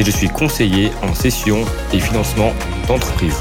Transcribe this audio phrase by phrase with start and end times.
[0.00, 1.58] et je suis conseiller en session
[1.92, 2.54] et financement
[2.88, 3.36] d'entreprise.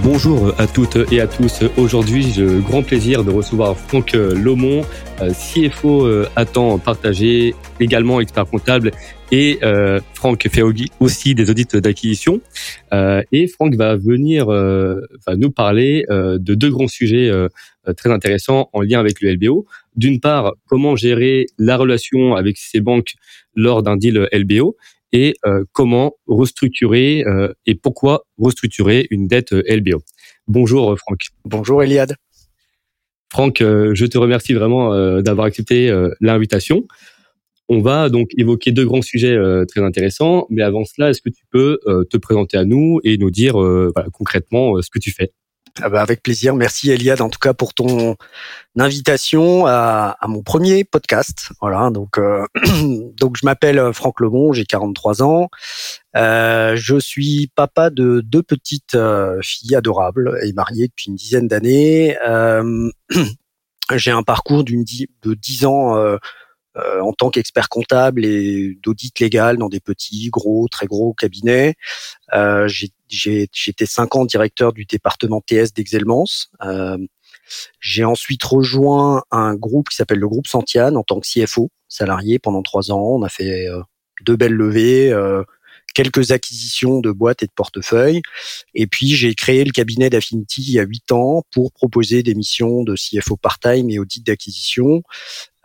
[0.00, 1.64] Bonjour à toutes et à tous.
[1.76, 4.82] Aujourd'hui, j'ai le grand plaisir de recevoir Franck Lomont,
[5.20, 8.92] euh, CFO euh, à temps partagé, également expert comptable.
[9.32, 10.62] Et euh, Franck fait
[11.00, 12.40] aussi des audits d'acquisition.
[12.92, 17.28] et Franck va venir va nous parler de deux grands sujets
[17.96, 19.66] très intéressants en lien avec le LBO.
[19.96, 23.14] D'une part, comment gérer la relation avec ses banques
[23.56, 24.76] lors d'un deal LBO
[25.16, 30.02] et euh, comment restructurer euh, et pourquoi restructurer une dette euh, LBO.
[30.46, 31.20] Bonjour Franck.
[31.46, 32.16] Bonjour Eliade.
[33.32, 36.86] Franck, je te remercie vraiment d'avoir accepté l'invitation.
[37.68, 41.42] On va donc évoquer deux grands sujets très intéressants, mais avant cela, est-ce que tu
[41.50, 43.56] peux te présenter à nous et nous dire
[44.12, 45.32] concrètement ce que tu fais?
[45.82, 46.54] Ah bah avec plaisir.
[46.54, 48.16] Merci Eliade en tout cas pour ton
[48.78, 51.50] invitation à, à mon premier podcast.
[51.60, 52.46] Voilà, donc euh,
[53.18, 55.48] donc je m'appelle Franck Lebon, j'ai 43 ans.
[56.16, 61.46] Euh, je suis papa de deux petites euh, filles adorables et marié depuis une dizaine
[61.46, 62.16] d'années.
[62.26, 62.90] Euh,
[63.94, 64.84] j'ai un parcours d'une
[65.22, 66.16] de 10 ans euh,
[66.76, 71.74] euh, en tant qu'expert comptable et d'audit légal dans des petits, gros, très gros cabinets.
[72.34, 72.68] Euh,
[73.08, 76.48] J'étais cinq ans directeur du département TS d'Exelmans.
[76.62, 76.98] Euh,
[77.80, 82.38] j'ai ensuite rejoint un groupe qui s'appelle le groupe Santiane en tant que CFO, salarié
[82.38, 83.16] pendant trois ans.
[83.18, 83.80] On a fait euh,
[84.22, 85.44] deux belles levées, euh,
[85.96, 88.20] quelques acquisitions de boîtes et de portefeuilles.
[88.74, 92.34] Et puis, j'ai créé le cabinet d'Affinity il y a huit ans pour proposer des
[92.34, 95.02] missions de CFO part-time et audit d'acquisition.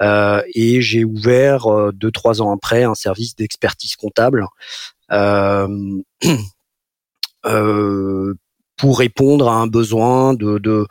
[0.01, 4.47] Euh, et j'ai ouvert euh, deux, trois ans après un service d'expertise comptable
[5.11, 5.67] euh,
[7.43, 10.87] pour répondre à un besoin de, de,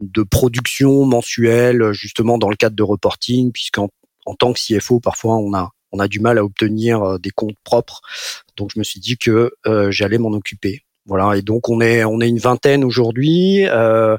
[0.00, 3.88] de production mensuelle, justement dans le cadre de reporting, puisqu'en
[4.26, 7.30] en tant que CFO, parfois on a on a du mal à obtenir euh, des
[7.30, 8.00] comptes propres.
[8.56, 10.82] Donc je me suis dit que euh, j'allais m'en occuper.
[11.06, 11.36] Voilà.
[11.36, 13.66] Et donc on est on est une vingtaine aujourd'hui.
[13.68, 14.16] Euh,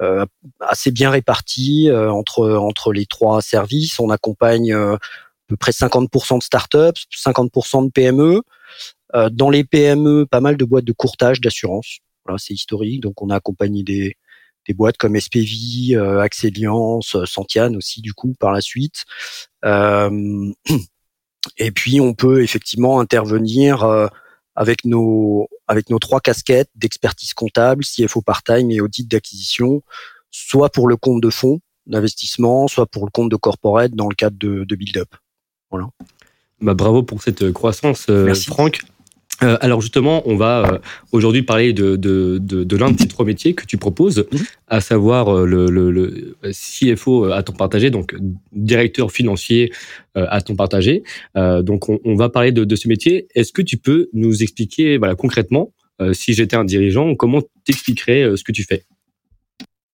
[0.00, 0.24] euh,
[0.60, 4.00] assez bien répartis entre entre les trois services.
[4.00, 4.98] On accompagne à
[5.46, 8.42] peu près 50% de startups, 50% de PME.
[9.30, 11.98] Dans les PME, pas mal de boîtes de courtage d'assurance.
[12.24, 13.00] Voilà, c'est historique.
[13.00, 14.16] Donc on a accompagné des
[14.66, 19.04] des boîtes comme SPV, euh, Axeliance, Santiane aussi du coup par la suite.
[19.64, 20.52] Euh,
[21.58, 24.06] et puis on peut effectivement intervenir euh,
[24.54, 29.82] avec nos avec nos trois casquettes d'expertise comptable, CFO part-time et audit d'acquisition,
[30.30, 34.14] soit pour le compte de fonds d'investissement, soit pour le compte de corporate dans le
[34.14, 35.08] cadre de, de build-up.
[35.70, 35.88] Voilà.
[36.60, 38.06] Bah, bravo pour cette croissance,
[38.46, 38.82] Franck.
[39.42, 40.78] Euh, alors justement, on va euh,
[41.10, 44.40] aujourd'hui parler de, de, de, de l'un de ces trois métiers que tu proposes, mhm.
[44.68, 48.14] à savoir euh, le, le, le, CFO à temps partagé, donc
[48.52, 49.72] directeur financier
[50.14, 51.02] à temps partagé.
[51.34, 53.28] donc on, on, va parler de, ce métier.
[53.34, 55.72] Est-ce que tu peux nous expliquer voilà, concrètement,
[56.12, 58.84] si j'étais un dirigeant, comment t'expliquerais ce que tu fais?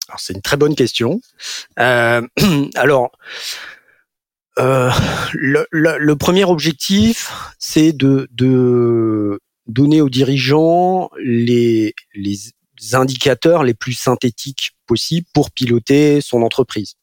[0.08, 1.20] Alors c'est une très bonne question.
[1.76, 3.12] Alors
[4.58, 4.90] euh,
[5.32, 12.36] le, premier objectif, c'est de, de, donner aux dirigeants les, les
[12.92, 16.94] indicateurs les plus synthétiques possibles pour piloter son entreprise.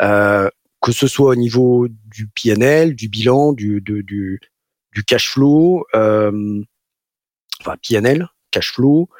[0.00, 0.48] Euh,
[0.82, 4.40] que ce soit au niveau du PNL, du bilan, du, du,
[4.92, 6.62] du cash flow, euh,
[7.60, 9.10] enfin PNL, cash flow,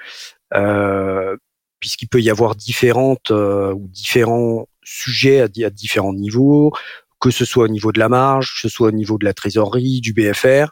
[0.55, 1.37] euh,
[1.79, 6.73] puisqu'il peut y avoir différentes ou différents sujets à, différents niveaux,
[7.21, 9.35] que ce soit au niveau de la marge, que ce soit au niveau de la
[9.35, 10.71] trésorerie, du BFR.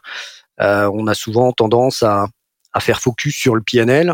[0.61, 2.27] Euh, on a souvent tendance à,
[2.73, 4.13] à, faire focus sur le PNL.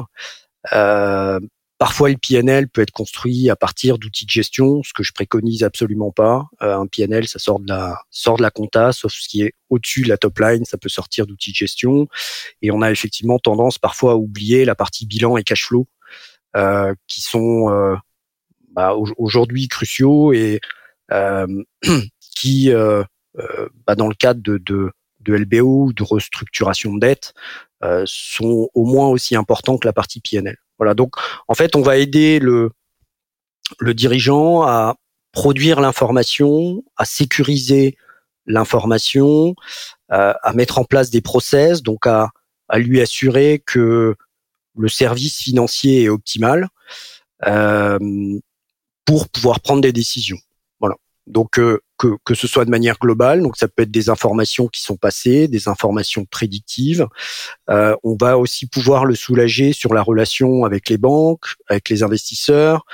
[0.74, 1.40] Euh,
[1.78, 5.64] parfois, le PNL peut être construit à partir d'outils de gestion, ce que je préconise
[5.64, 6.46] absolument pas.
[6.62, 9.54] Euh, un PNL, ça sort de la sort de la compta, sauf ce qui est
[9.70, 12.08] au-dessus de la top line, ça peut sortir d'outils de gestion.
[12.62, 15.88] Et on a effectivement tendance parfois à oublier la partie bilan et cash flow,
[16.56, 17.96] euh, qui sont euh,
[18.72, 20.60] bah, aujourd'hui cruciaux et
[22.36, 23.04] qui, euh,
[23.40, 24.92] euh, bah, dans le cadre de, de,
[25.22, 27.34] de LBO ou de restructuration de dette,
[27.84, 30.58] euh, sont au moins aussi importants que la partie PNL.
[30.78, 31.16] Voilà, donc
[31.48, 32.72] en fait, on va aider le,
[33.80, 34.96] le dirigeant à
[35.32, 37.98] produire l'information, à sécuriser
[38.46, 39.56] l'information,
[40.10, 42.30] à mettre en place des process, donc à,
[42.70, 44.16] à lui assurer que
[44.78, 46.68] le service financier est optimal
[47.46, 48.00] euh,
[49.06, 50.40] pour pouvoir prendre des décisions.
[50.80, 50.96] Voilà.
[51.28, 54.68] Donc euh, que, que ce soit de manière globale, donc ça peut être des informations
[54.68, 57.08] qui sont passées, des informations prédictives.
[57.70, 62.04] Euh, on va aussi pouvoir le soulager sur la relation avec les banques, avec les
[62.04, 62.86] investisseurs,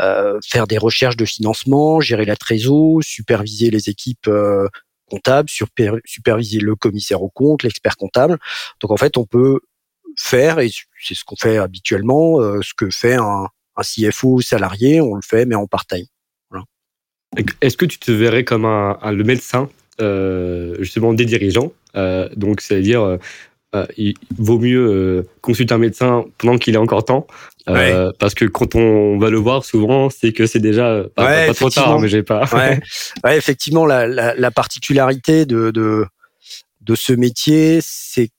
[0.00, 4.66] euh, faire des recherches de financement, gérer la trésor, superviser les équipes euh,
[5.10, 5.50] comptables,
[6.04, 8.38] superviser le commissaire au compte, l'expert comptable.
[8.80, 9.60] Donc en fait, on peut
[10.18, 13.46] faire, et c'est ce qu'on fait habituellement, euh, ce que fait un,
[13.76, 16.06] un, CFO salarié, on le fait mais en part-time.
[17.60, 19.68] Est-ce que tu te verrais comme un, le médecin
[20.00, 23.16] euh, justement des dirigeants euh, Donc, c'est-à-dire, euh,
[23.74, 27.26] euh il vaut mieux euh, consulter un médecin pendant qu'il est encore temps,
[27.68, 31.54] euh, parce que quand on va le voir, souvent, c'est que c'est déjà pas, pas
[31.54, 32.44] trop tard, mais j'ai pas.
[32.52, 32.80] ouais.
[33.24, 36.04] ouais, effectivement, la, la, la particularité de, de,
[36.82, 38.30] de ce métier, c'est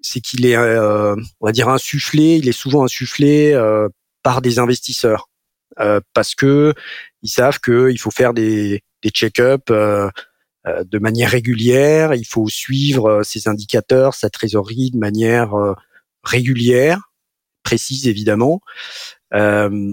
[0.00, 2.36] c'est qu'il est, on va dire, insufflé.
[2.36, 3.52] Il est souvent insufflé
[4.22, 5.28] par des investisseurs.
[5.80, 6.74] Euh, parce que
[7.22, 10.08] ils savent qu'il faut faire des, des check-up euh,
[10.66, 15.52] euh, de manière régulière, il faut suivre ces indicateurs, sa trésorerie de manière
[16.22, 17.12] régulière,
[17.62, 18.60] précise évidemment,
[19.32, 19.90] et,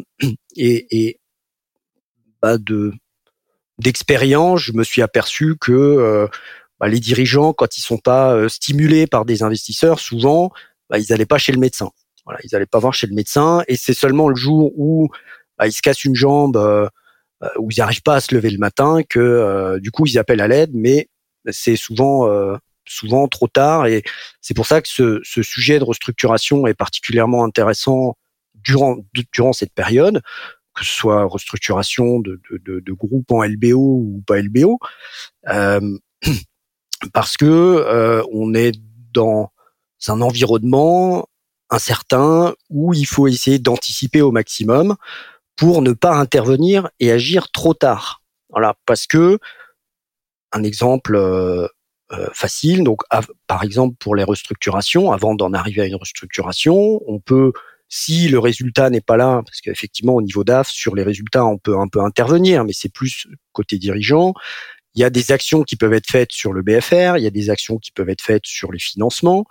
[0.55, 1.19] et
[2.41, 2.91] bah de
[3.77, 6.27] d'expérience, je me suis aperçu que
[6.79, 10.51] bah, les dirigeants, quand ils sont pas stimulés par des investisseurs, souvent,
[10.89, 11.91] bah, ils n'allaient pas chez le médecin.
[12.25, 15.09] Voilà, ils n'allaient pas voir chez le médecin, et c'est seulement le jour où
[15.57, 16.87] bah, ils se cassent une jambe euh,
[17.43, 20.17] euh, ou ils n'arrivent pas à se lever le matin que euh, du coup ils
[20.17, 21.09] appellent à l'aide, mais
[21.49, 22.29] c'est souvent
[22.87, 23.87] souvent trop tard.
[23.87, 24.03] Et
[24.41, 28.15] c'est pour ça que ce, ce, sujet de restructuration est particulièrement intéressant
[28.55, 28.97] durant
[29.31, 30.21] durant cette période
[30.75, 34.77] que ce soit restructuration de, de, de, groupe en LBO ou pas LBO,
[35.47, 35.97] euh,
[37.13, 38.73] parce que euh, on est
[39.13, 39.51] dans
[40.07, 41.27] un environnement
[41.69, 44.95] incertain où il faut essayer d'anticiper au maximum
[45.55, 48.21] pour ne pas intervenir et agir trop tard.
[48.49, 49.39] Voilà, parce que
[50.51, 51.67] un exemple euh,
[52.11, 53.01] euh, facile, donc
[53.47, 57.51] par exemple pour les restructurations, avant d'en arriver à une restructuration, on peut,
[57.89, 61.57] si le résultat n'est pas là, parce qu'effectivement au niveau DAF sur les résultats on
[61.57, 64.33] peut un peu intervenir, mais c'est plus côté dirigeant.
[64.93, 67.31] Il y a des actions qui peuvent être faites sur le BFR, il y a
[67.31, 69.45] des actions qui peuvent être faites sur les financements,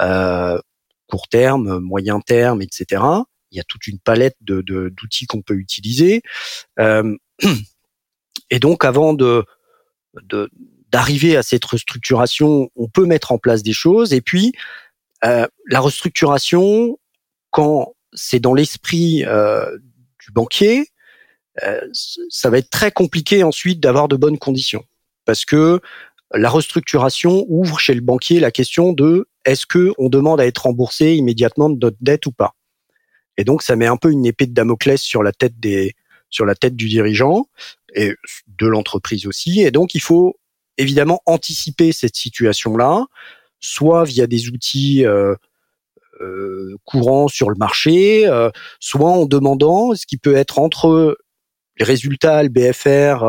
[0.00, 0.58] euh,
[1.06, 3.02] court terme, moyen terme, etc
[3.50, 6.22] il y a toute une palette de, d'outils qu'on peut utiliser.
[6.78, 7.16] Euh,
[8.50, 9.44] et donc, avant de,
[10.90, 14.12] d'arriver à cette restructuration, on peut mettre en place des choses.
[14.12, 14.52] Et puis,
[15.24, 16.98] euh, la restructuration,
[17.50, 19.78] quand c'est dans l'esprit euh,
[20.24, 20.88] du banquier,
[21.92, 24.82] ça va être très compliqué ensuite d'avoir de bonnes conditions,
[25.26, 25.80] parce que
[26.32, 30.62] la restructuration ouvre chez le banquier la question de est-ce que on demande à être
[30.62, 32.54] remboursé immédiatement de notre dette ou pas.
[33.40, 35.94] Et donc, ça met un peu une épée de Damoclès sur la tête des,
[36.28, 37.46] sur la tête du dirigeant
[37.94, 38.12] et
[38.58, 39.62] de l'entreprise aussi.
[39.62, 40.36] Et donc, il faut
[40.76, 43.06] évidemment anticiper cette situation-là,
[43.58, 45.34] soit via des outils euh,
[46.20, 51.16] euh, courants sur le marché, euh, soit en demandant ce qui peut être entre
[51.78, 53.24] les résultats, le BFR,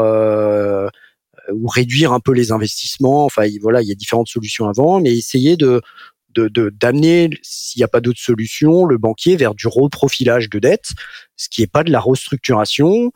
[1.54, 3.24] ou réduire un peu les investissements.
[3.24, 5.82] Enfin, voilà, il y a différentes solutions avant, mais essayer de
[6.36, 10.92] de d'amener, s'il n'y a pas d'autre solution, le banquier vers du reprofilage de dette,
[11.36, 13.12] ce qui n'est pas de la restructuration,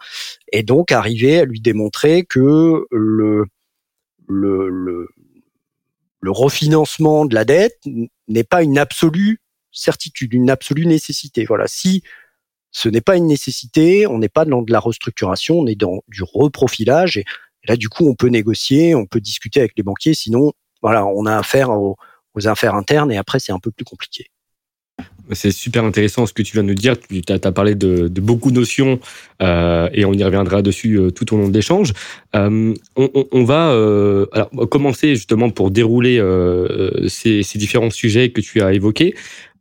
[0.51, 3.45] et donc arriver à lui démontrer que le
[4.27, 5.07] le, le,
[6.19, 7.79] le refinancement de la dette
[8.27, 9.39] n'est pas une absolue
[9.71, 11.45] certitude, une absolue nécessité.
[11.45, 12.01] Voilà, si
[12.71, 16.01] ce n'est pas une nécessité, on n'est pas dans de la restructuration, on est dans
[16.07, 17.25] du reprofilage, et
[17.67, 21.25] là du coup on peut négocier, on peut discuter avec les banquiers, sinon voilà, on
[21.25, 21.95] a affaire au,
[22.35, 24.29] aux affaires internes et après c'est un peu plus compliqué.
[25.31, 26.95] C'est super intéressant ce que tu viens de nous dire.
[26.99, 28.99] Tu as, parlé de, beaucoup de notions
[29.41, 31.93] euh, et on y reviendra dessus euh, tout au long de l'échange.
[32.35, 33.75] Euh, on, va
[34.69, 36.21] commencer justement pour dérouler
[37.07, 39.15] ces, différents sujets que tu as évoqués.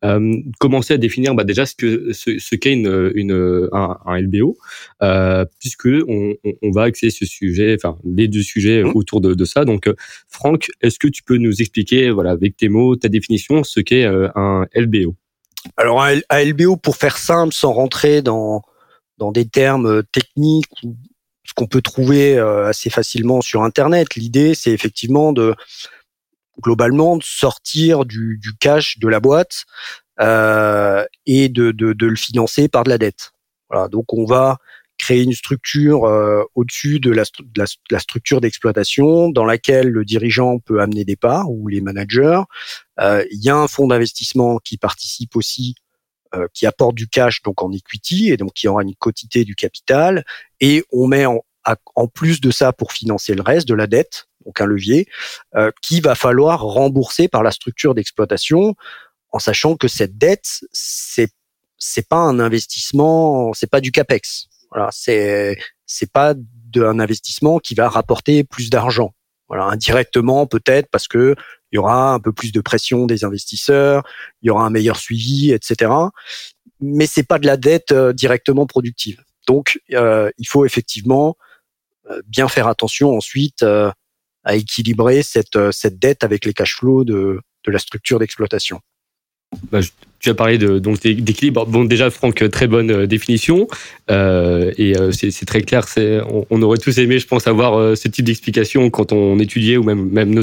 [0.05, 4.21] Euh, commencer à définir bah, déjà ce que ce, ce qu'est une, une un, un
[4.21, 4.57] LBO,
[5.03, 8.93] euh, puisque on, on, va axer ce sujet, enfin les deux sujets mmh.
[8.95, 9.65] autour de, de, ça.
[9.65, 9.89] Donc,
[10.29, 14.05] Franck, est-ce que tu peux nous expliquer, voilà, avec tes mots, ta définition, ce qu'est
[14.05, 15.17] un LBO
[15.77, 18.63] alors un, LBO, pour faire simple, sans rentrer dans
[19.19, 20.97] dans des termes euh, techniques ou
[21.45, 25.55] ce qu'on peut trouver euh, assez facilement sur Internet, l'idée c'est effectivement de
[26.61, 29.65] globalement de sortir du, cash de la boîte
[30.21, 33.33] euh, et de, le financer par de la dette.
[33.71, 34.59] Voilà, donc on va
[34.97, 41.05] créer une structure euh, au-dessus de la, structure d'exploitation dans laquelle le dirigeant peut amener
[41.05, 42.43] des parts ou les managers.
[43.01, 45.75] Euh, il y a un fonds d'investissement qui participe aussi,
[46.53, 50.25] qui apporte du cash donc en equity et donc qui aura une quotité du capital.
[50.61, 54.61] Et on met en plus de ça pour financer le reste de la dette, donc
[54.61, 55.07] un levier,
[55.57, 58.75] euh, qui va falloir rembourser par la structure d'exploitation,
[59.31, 61.29] en sachant que cette dette, c'est
[61.77, 64.49] c'est pas un investissement, c'est pas du capex.
[64.71, 66.35] Voilà, c'est c'est pas
[66.77, 69.15] un investissement qui va rapporter plus d'argent.
[69.49, 71.35] Voilà, indirectement peut-être parce que
[71.73, 74.05] il y aura un peu plus de pression des investisseurs,
[74.43, 75.91] il y aura un meilleur suivi, etc.
[76.81, 79.23] Mais c'est pas de la dette euh, directement productive.
[79.49, 81.37] Donc, euh, il faut effectivement
[82.11, 83.65] euh, bien faire attention ensuite
[84.45, 88.81] à équilibrer cette, cette dette avec les cash flows de, de la structure d'exploitation.
[89.71, 89.81] Bah,
[90.21, 91.67] tu as parlé de, donc d'équilibre.
[91.67, 93.69] Bon, déjà, Franck, très bonne euh, définition.
[94.11, 95.85] Euh, et euh, c'est très clair.
[95.97, 99.83] On, on, aurait tous aimé, je pense, avoir ce type d'explication quand on étudiait ou
[99.83, 100.43] même, même ne,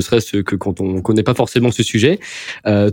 [0.00, 2.20] serait-ce que quand on ne connaît pas forcément ce sujet.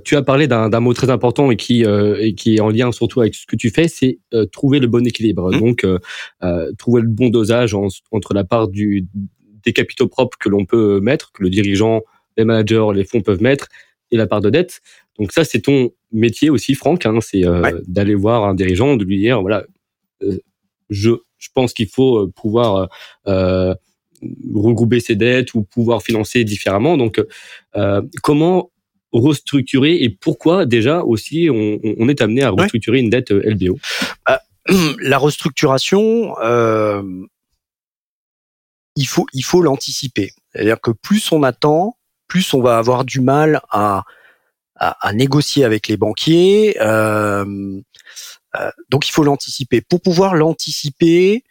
[0.04, 3.22] tu as parlé d'un mot très important et qui, et qui est en lien surtout
[3.22, 4.18] avec ce que tu fais, c'est
[4.52, 5.54] trouver le bon équilibre.
[5.54, 5.60] Mmh.
[5.60, 5.86] Donc,
[6.80, 9.06] trouver le bon dosage entre la part du,
[9.66, 12.02] des capitaux propres que l'on peut mettre, que le dirigeant,
[12.38, 13.68] les managers, les fonds peuvent mettre,
[14.12, 14.82] et la part de dette.
[15.20, 19.04] Donc ça, c'est ton métier aussi, Franck, hein, c'est euh, d'aller voir un dirigeant, de
[19.04, 19.66] lui dire, voilà,
[20.24, 20.38] euh,
[20.90, 22.90] je, je pense qu'il faut euh, pouvoir
[24.54, 26.98] regrouper ses dettes ou pouvoir financer différemment.
[26.98, 27.22] Donc,
[28.24, 28.72] comment
[29.12, 33.78] restructurer et pourquoi déjà aussi on, on est amené à restructurer une dette LBO
[35.00, 36.34] La restructuration,
[38.96, 40.34] il faut il faut l'anticiper.
[40.52, 41.98] C'est-à-dire que plus on attend,
[42.28, 44.04] plus on va avoir du mal à
[44.78, 46.78] à, négocier avec les banquiers.
[46.82, 47.80] Euh,
[48.56, 49.82] euh, donc il faut l'anticiper.
[49.82, 51.44] Pour pouvoir l'anticiper,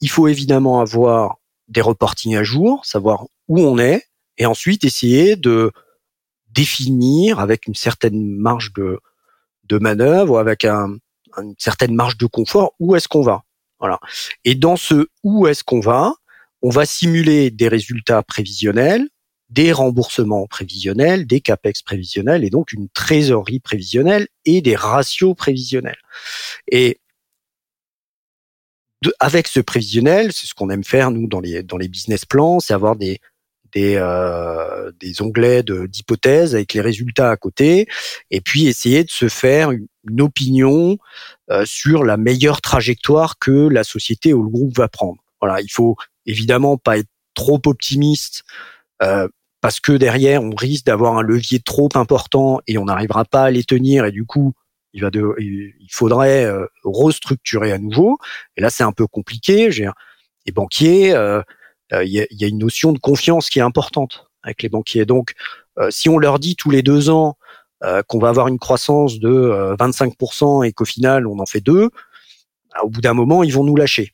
[0.00, 4.04] il faut évidemment avoir des reportings à jour, savoir où on est,
[4.38, 5.72] et ensuite essayer de
[6.50, 8.98] définir avec une certaine marge de,
[9.64, 10.96] de manœuvre, avec un,
[11.38, 13.42] une certaine marge de confort, où est-ce qu'on va.
[13.78, 13.98] Voilà.
[14.44, 16.14] Et dans ce où est-ce qu'on va,
[16.62, 19.08] on va simuler des résultats prévisionnels
[19.50, 25.98] des remboursements prévisionnels, des capex prévisionnels et donc une trésorerie prévisionnelle et des ratios prévisionnels.
[26.70, 27.00] Et
[29.18, 32.96] avec ce prévisionnel, c'est ce qu'on aime faire nous dans les business plans, c'est avoir
[32.96, 33.18] des
[33.76, 37.88] euh, onglets d'hypothèses avec les résultats à côté,
[38.30, 39.88] et puis essayer de se faire une,
[40.20, 40.96] opinion
[41.50, 45.22] euh, sur la meilleure trajectoire que la société ou le groupe va prendre.
[45.40, 45.96] Voilà, il faut
[46.26, 48.44] évidemment pas être trop optimiste
[49.02, 49.28] euh,
[49.60, 53.50] parce que derrière, on risque d'avoir un levier trop important et on n'arrivera pas à
[53.50, 54.54] les tenir et du coup,
[54.92, 55.08] il
[55.38, 58.18] il faudrait euh, restructurer à nouveau.
[58.56, 59.70] Et là, c'est un peu compliqué.
[59.70, 59.88] J'ai
[60.46, 61.42] les banquiers, euh,
[61.92, 65.04] euh, il y, a, une notion de confiance qui est importante avec les banquiers.
[65.04, 65.34] Donc,
[65.90, 67.36] si on leur dit tous les deux ans
[68.06, 71.88] qu'on va avoir une croissance de 25% et qu'au final on en fait deux,
[72.70, 74.12] bah, au bout d'un moment, ils vont nous lâcher.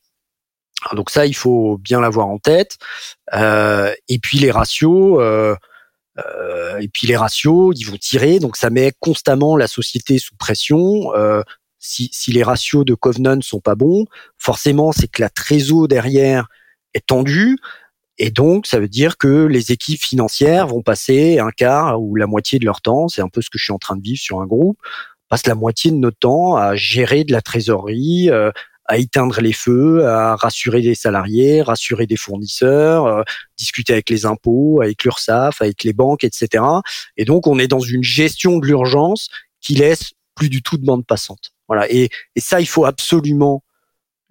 [0.95, 2.76] Donc ça, il faut bien l'avoir en tête.
[3.35, 5.54] Euh, et puis les ratios, euh,
[6.18, 8.38] euh, et puis les ratios, ils vont tirer.
[8.38, 11.12] Donc ça met constamment la société sous pression.
[11.78, 14.06] Si, si, les ratios de Covenant sont pas bons,
[14.38, 16.49] forcément, c'est que la trésor derrière
[16.95, 17.59] est tendue.
[18.18, 22.26] Et donc, ça veut dire que les équipes financières vont passer un quart ou la
[22.26, 24.18] moitié de leur temps, c'est un peu ce que je suis en train de vivre
[24.18, 24.78] sur un groupe,
[25.28, 28.30] passe la moitié de notre temps à gérer de la trésorerie,
[28.88, 33.23] à éteindre les feux, à rassurer les salariés, rassurer des fournisseurs, euh,
[33.59, 36.62] discuter avec les impôts, avec l'URSSAF, avec les banques, etc.
[37.16, 39.28] Et donc on est dans une gestion de l'urgence
[39.61, 41.52] qui laisse plus du tout de bande passante.
[41.66, 41.90] Voilà.
[41.90, 43.64] Et, et ça, il faut absolument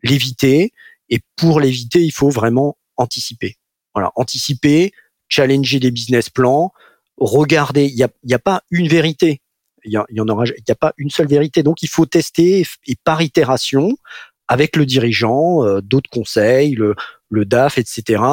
[0.04, 0.72] l'éviter.
[1.10, 3.58] Et pour l'éviter, il faut vraiment anticiper.
[3.94, 4.92] Voilà, anticiper,
[5.28, 6.72] challenger les business plans,
[7.18, 7.86] regarder.
[7.86, 9.42] Il n'y a, y a pas une vérité.
[9.84, 11.64] Il y, y en aura, il n'y a pas une seule vérité.
[11.64, 13.96] Donc, il faut tester et par itération,
[14.48, 16.96] avec le dirigeant, euh, d'autres conseils, le,
[17.32, 18.24] DAF, etc.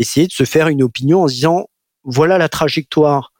[0.00, 1.68] Essayer de se faire une opinion en se disant
[2.02, 3.32] voilà la trajectoire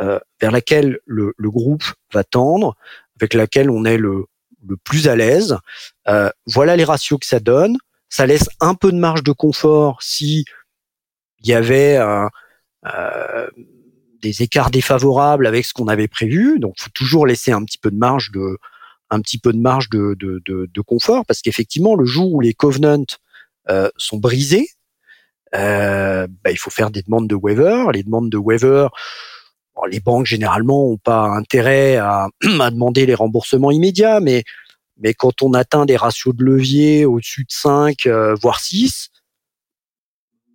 [0.00, 2.74] euh, vers laquelle le, groupe va tendre,
[3.20, 4.24] avec laquelle on est le,
[4.82, 5.58] plus à l'aise.
[6.08, 7.76] Euh, voilà les ratios que ça donne.
[8.08, 10.44] Ça laisse un peu de marge de confort si
[11.38, 11.98] il y avait
[14.20, 16.58] des écarts défavorables avec ce qu'on avait prévu.
[16.58, 18.58] Donc, faut toujours laisser un petit peu de marge de
[19.12, 22.54] un petit peu de marge de, de, de, confort, parce qu'effectivement, le jour où les
[22.54, 23.04] covenants
[23.68, 24.68] euh, sont brisés,
[25.54, 27.84] euh, bah, il faut faire des demandes de waiver.
[27.92, 28.88] Les demandes de waiver,
[29.90, 32.28] les banques généralement ont pas intérêt à,
[32.60, 34.44] à, demander les remboursements immédiats, mais
[34.98, 38.06] mais quand on atteint des ratios de levier au-dessus de 5,
[38.40, 39.10] voire 6,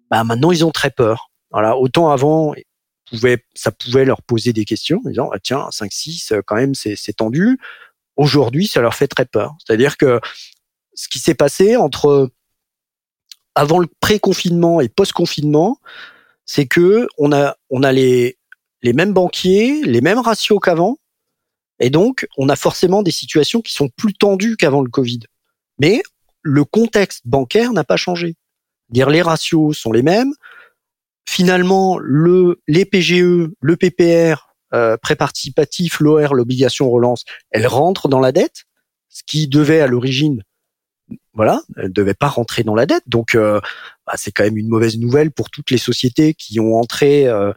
[0.10, 1.32] bah maintenant ils ont très peur.
[1.52, 2.56] Voilà, autant avant,
[3.54, 7.60] ça pouvait leur poser des questions disant ah, tiens 5 6 quand même c'est tendu.
[8.18, 9.56] Aujourd'hui, ça leur fait très peur.
[9.60, 10.20] C'est-à-dire que
[10.94, 12.30] ce qui s'est passé entre
[13.56, 15.80] avant le pré-confinement et post-confinement,
[16.46, 18.38] c'est que on a on a les
[18.82, 20.98] les mêmes banquiers, les mêmes ratios qu'avant,
[21.80, 25.20] et donc on a forcément des situations qui sont plus tendues qu'avant le Covid.
[25.80, 26.02] Mais
[26.42, 28.36] le contexte bancaire n'a pas changé.
[28.90, 30.34] Dire les ratios sont les mêmes,
[31.28, 38.20] finalement, le, les PGE, le PPR, euh, prêt participatif, l'OR, l'obligation relance, elles rentrent dans
[38.20, 38.66] la dette,
[39.10, 40.44] ce qui devait à l'origine,
[41.34, 43.04] voilà, elles devaient pas rentrer dans la dette.
[43.08, 43.62] Donc, euh,
[44.06, 47.54] bah, c'est quand même une mauvaise nouvelle pour toutes les sociétés qui ont entré euh,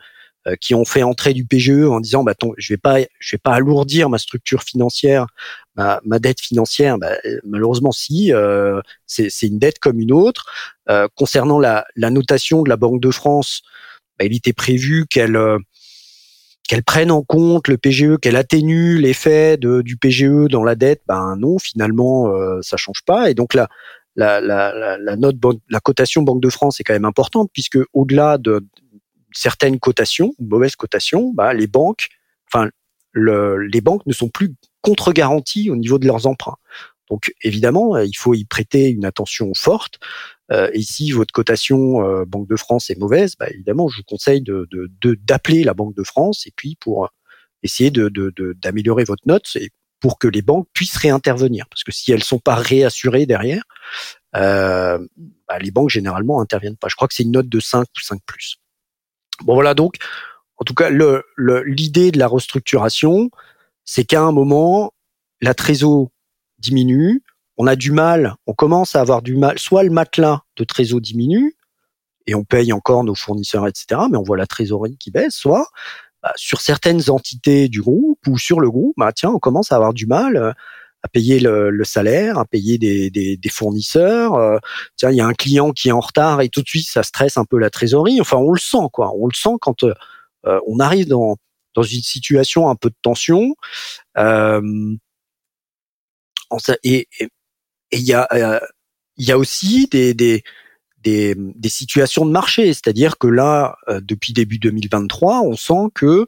[0.47, 3.39] euh, qui ont fait entrer du PGE en disant bah je vais pas je vais
[3.39, 5.27] pas alourdir ma structure financière
[5.75, 7.13] ma, ma dette financière bah,
[7.45, 10.47] malheureusement si euh, c'est une dette comme une autre
[10.89, 13.61] euh, concernant la, la, notation de la Banque de France
[14.19, 15.39] bah, il était prévu qu'elle
[16.71, 21.35] qu'elle prenne en compte le PGE, qu'elle atténue l'effet du PGE dans la dette, ben
[21.37, 23.29] non, finalement, euh, ça change pas.
[23.29, 23.69] Et donc là,
[24.15, 25.35] la, la, la, la note,
[25.69, 28.65] la cotation Banque de France est quand même importante puisque au-delà de,
[29.33, 32.07] certaines cotations, mauvaises cotations, bah, les banques,
[32.47, 32.71] enfin,
[33.15, 36.59] les banques ne sont plus contre-garanties au niveau de leurs emprunts.
[37.11, 39.99] Donc évidemment, il faut y prêter une attention forte.
[40.53, 44.05] Euh, et si votre cotation euh, Banque de France est mauvaise, bah, évidemment, je vous
[44.05, 44.69] conseille de,
[45.03, 47.09] d'appeler la Banque de France et puis pour
[47.63, 48.09] essayer de,
[48.61, 51.67] d'améliorer votre note et pour que les banques puissent réintervenir.
[51.69, 53.63] Parce que si elles sont pas réassurées derrière,
[54.33, 54.99] bah,
[55.61, 56.89] les banques généralement interviennent pas.
[56.89, 58.57] Je crois que c'est une note de 5 ou 5 plus.
[59.43, 59.97] Bon voilà donc,
[60.61, 61.25] en tout cas, le,
[61.67, 63.31] l'idée de la restructuration,
[63.85, 64.93] c'est qu'à un moment,
[65.41, 66.11] la trésor
[66.59, 67.23] diminue,
[67.61, 70.99] on a du mal, on commence à avoir du mal, soit le matelas de trésor
[70.99, 71.59] diminue,
[72.27, 75.67] et on paye encore nos fournisseurs, etc., mais on voit la trésorerie qui baisse, soit
[76.23, 79.77] bah, sur certaines entités du groupe ou sur le groupe, bah, tiens, on commence à
[79.77, 80.53] avoir du mal euh,
[81.03, 84.37] à payer le, salaire, à payer des, fournisseurs.
[84.37, 84.57] Euh,
[84.97, 87.03] tiens, il y a un client qui est en retard et tout de suite ça
[87.03, 88.23] stresse un peu la trésorerie.
[88.23, 89.13] Enfin, on le sent quoi.
[89.19, 89.95] On le sent quand euh,
[90.67, 91.37] on arrive dans
[91.75, 93.55] dans une situation un peu de tension.
[94.17, 94.97] Euh,
[97.93, 98.29] il y a
[99.17, 100.43] il y a aussi des, des
[101.03, 106.27] des, des situations de marché, c'est-à-dire que là, depuis début 2023, on sent que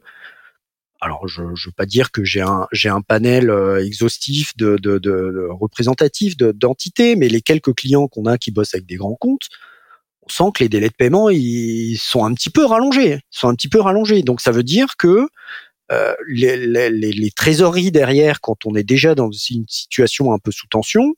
[1.03, 4.77] alors je ne veux pas dire que j'ai un j'ai un panel euh, exhaustif de,
[4.77, 9.15] de, de, représentatif d'entités, mais les quelques clients qu'on a qui bossent avec des grands
[9.15, 9.49] comptes,
[10.21, 13.49] on sent que les délais de paiement ils sont un petit peu rallongés, ils sont
[13.49, 14.23] un petit peu rallongés.
[14.23, 15.27] Donc ça veut dire que
[15.91, 20.51] euh, les, les, les, trésoreries derrière, quand on est déjà dans une situation un peu
[20.51, 21.15] sous tension,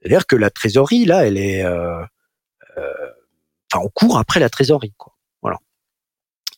[0.00, 2.02] c'est-à-dire que la trésorerie là, elle est, euh,
[2.78, 3.10] euh,
[3.74, 5.16] on court après la trésorerie quoi.
[5.42, 5.58] Voilà.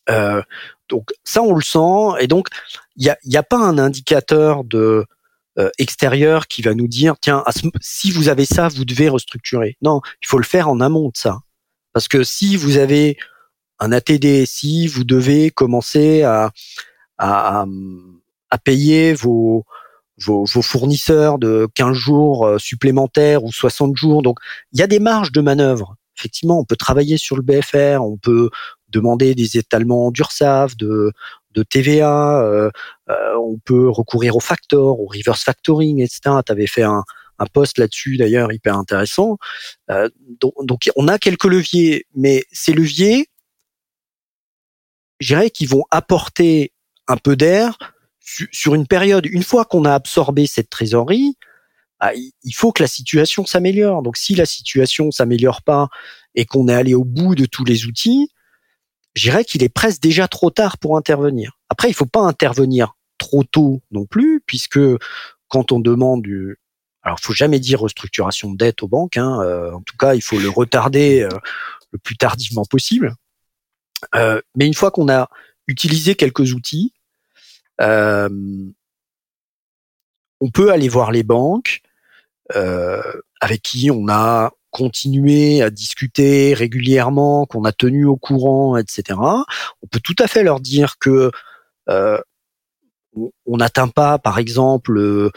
[0.09, 0.41] Euh,
[0.89, 2.21] donc ça, on le sent.
[2.21, 2.47] Et donc,
[2.95, 5.05] il n'y a, a pas un indicateur de
[5.59, 7.43] euh, extérieur qui va nous dire, tiens,
[7.81, 9.77] si vous avez ça, vous devez restructurer.
[9.81, 11.39] Non, il faut le faire en amont de ça.
[11.93, 13.17] Parce que si vous avez
[13.79, 16.51] un ATD, si vous devez commencer à,
[17.17, 17.65] à,
[18.49, 19.65] à payer vos,
[20.21, 24.37] vos, vos, fournisseurs de 15 jours euh, supplémentaires ou 60 jours, donc
[24.71, 25.95] il y a des marges de manœuvre.
[26.17, 28.49] Effectivement, on peut travailler sur le BFR, on peut
[28.89, 31.11] demander des étalements d'URSAF, de,
[31.53, 32.69] de TVA, euh,
[33.09, 36.37] euh, on peut recourir au factor, au reverse factoring, etc.
[36.45, 37.03] Tu avais fait un,
[37.39, 39.37] un post là-dessus d'ailleurs hyper intéressant.
[39.89, 43.27] Euh, donc, donc, on a quelques leviers, mais ces leviers,
[45.19, 46.73] je dirais qu'ils vont apporter
[47.07, 47.77] un peu d'air
[48.23, 49.25] sur une période.
[49.25, 51.37] Une fois qu'on a absorbé cette trésorerie,
[51.99, 54.01] bah, il faut que la situation s'améliore.
[54.01, 55.89] Donc si la situation s'améliore pas
[56.35, 58.29] et qu'on est allé au bout de tous les outils,
[59.15, 61.59] je dirais qu'il est presque déjà trop tard pour intervenir.
[61.69, 64.79] Après, il faut pas intervenir trop tôt non plus, puisque
[65.47, 66.57] quand on demande du,
[67.03, 69.17] alors faut jamais dire restructuration de dette aux banques.
[69.17, 71.29] Hein, euh, en tout cas, il faut le retarder euh,
[71.91, 73.13] le plus tardivement possible.
[74.15, 75.29] Euh, mais une fois qu'on a
[75.67, 76.93] utilisé quelques outils,
[77.79, 78.73] on
[80.53, 81.81] peut aller voir les banques
[82.49, 89.19] avec qui on a continuer à discuter régulièrement, qu'on a tenu au courant, etc.
[89.19, 91.31] On peut tout à fait leur dire que
[91.89, 92.17] euh,
[93.45, 95.31] on n'atteint pas, par exemple, euh,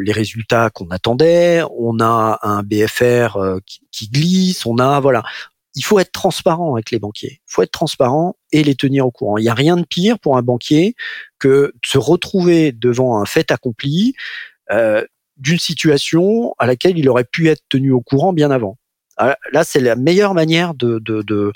[0.00, 1.62] les résultats qu'on attendait.
[1.76, 3.58] On a un BFR euh,
[3.90, 4.64] qui, glisse.
[4.66, 5.24] On a voilà.
[5.74, 7.40] Il faut être transparent avec les banquiers.
[7.46, 9.38] Il faut être transparent et les tenir au courant.
[9.38, 10.94] Il n'y a rien de pire pour un banquier
[11.38, 14.14] que de se retrouver devant un fait accompli.
[14.70, 15.04] Euh,
[15.40, 18.76] d'une situation à laquelle il aurait pu être tenu au courant bien avant.
[19.16, 21.52] Ah, là, c'est la meilleure manière de, de, de,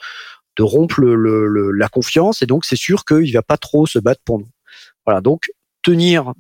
[0.57, 3.99] de rompre le, le, la confiance et donc c'est sûr qu'il va pas trop se
[3.99, 4.49] battre pour nous.
[5.05, 5.51] Voilà, donc
[5.83, 6.33] tenir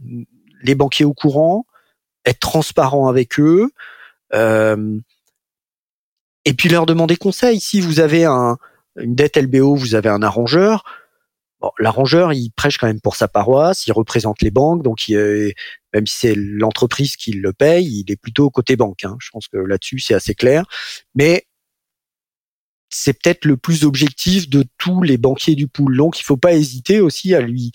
[0.62, 1.66] les banquiers au courant,
[2.24, 3.70] être transparent avec eux,
[4.32, 4.98] euh,
[6.44, 7.60] et puis leur demander conseil.
[7.60, 8.58] Si vous avez un,
[8.96, 10.84] une dette LBO, vous avez un arrangeur.
[11.60, 15.54] Bon, l'arrangeur, il prêche quand même pour sa paroisse, il représente les banques, donc il,
[15.94, 19.04] même si c'est l'entreprise qui le paye, il est plutôt côté banque.
[19.04, 19.16] Hein.
[19.20, 20.64] Je pense que là-dessus, c'est assez clair.
[21.14, 21.46] Mais
[22.90, 25.96] c'est peut-être le plus objectif de tous les banquiers du pool.
[25.96, 27.72] Donc, il faut pas hésiter aussi à lui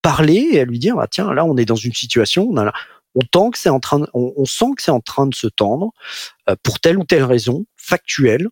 [0.00, 2.72] parler et à lui dire, bah, tiens, là, on est dans une situation, on, a,
[3.14, 5.92] on, que c'est en train, on, sent que c'est en train de se tendre
[6.48, 8.48] euh, pour telle ou telle raison factuelle,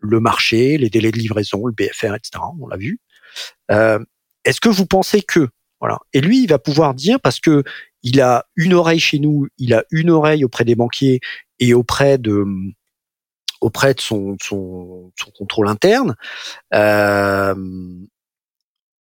[0.00, 2.42] le marché, les délais de livraison, le BFR, etc.
[2.60, 3.00] On l'a vu.
[3.70, 3.98] Euh,
[4.44, 5.48] Est-ce que vous pensez que
[5.80, 7.64] voilà Et lui, il va pouvoir dire parce que
[8.02, 11.20] il a une oreille chez nous, il a une oreille auprès des banquiers
[11.58, 12.44] et auprès de
[13.60, 16.14] auprès de son, son, son contrôle interne,
[16.74, 17.54] euh,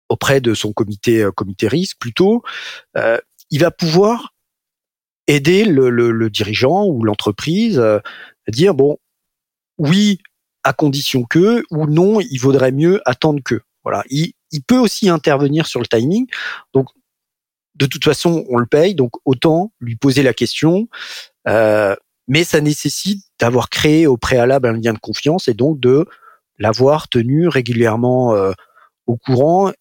[0.07, 2.43] auprès de son comité comité risque plutôt,
[2.95, 3.17] euh,
[3.49, 4.33] il va pouvoir
[5.27, 7.99] aider le, le, le dirigeant ou l'entreprise euh,
[8.47, 8.97] à dire bon
[9.77, 10.19] oui
[10.63, 13.61] à condition que ou non il vaudrait mieux attendre que.
[13.83, 14.03] Voilà.
[14.09, 16.27] Il, il peut aussi intervenir sur le timing.
[16.73, 16.87] Donc
[17.75, 18.95] de toute façon on le paye.
[18.95, 20.87] Donc autant lui poser la question.
[21.47, 21.95] Euh,
[22.27, 26.05] mais ça nécessite d'avoir créé au préalable un lien de confiance et donc de
[26.57, 28.51] l'avoir tenu régulièrement euh,
[29.05, 29.71] au courant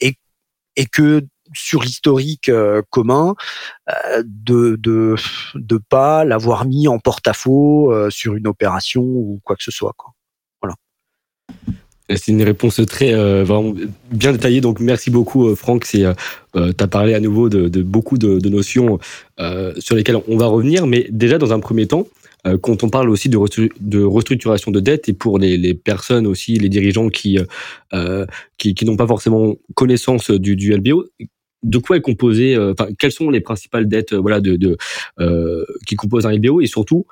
[0.00, 0.16] et,
[0.76, 3.34] et que sur l'historique euh, commun
[3.88, 5.14] euh, de de
[5.54, 9.94] de pas l'avoir mis en porte-à-faux euh, sur une opération ou quoi que ce soit
[9.96, 10.12] quoi.
[10.62, 10.74] Voilà.
[12.08, 13.14] C'est une réponse très
[14.10, 14.60] bien détaillée.
[14.60, 15.84] Donc merci beaucoup Franck.
[15.84, 16.14] C'est euh,
[16.54, 18.98] tu as parlé à nouveau de, beaucoup de, notions
[19.78, 22.06] sur lesquelles on va revenir, mais déjà dans un premier temps,
[22.62, 23.38] quand on parle aussi de,
[23.80, 27.38] de restructuration de dette et pour les, personnes aussi, les dirigeants qui
[28.58, 31.04] qui, n'ont pas forcément connaissance du LBO,
[31.62, 34.76] de quoi est composé, euh, enfin, quelles sont les principales dettes, euh, voilà, de, de
[35.18, 37.06] euh, qui composent un LBO et surtout,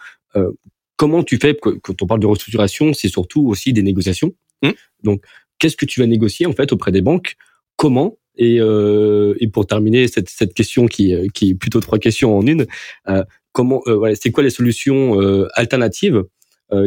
[0.96, 4.34] comment tu fais quand on parle de restructuration, c'est surtout aussi des négociations.
[4.62, 4.70] Mmh.
[5.02, 5.24] Donc,
[5.58, 7.34] qu'est-ce que tu vas négocier en fait auprès des banques?
[7.76, 8.16] Comment?
[8.36, 12.46] Et, euh, et pour terminer cette, cette question qui, qui est plutôt trois questions en
[12.46, 12.66] une,
[13.08, 15.18] euh, comment, euh, voilà, c'est quoi les solutions
[15.54, 16.24] alternatives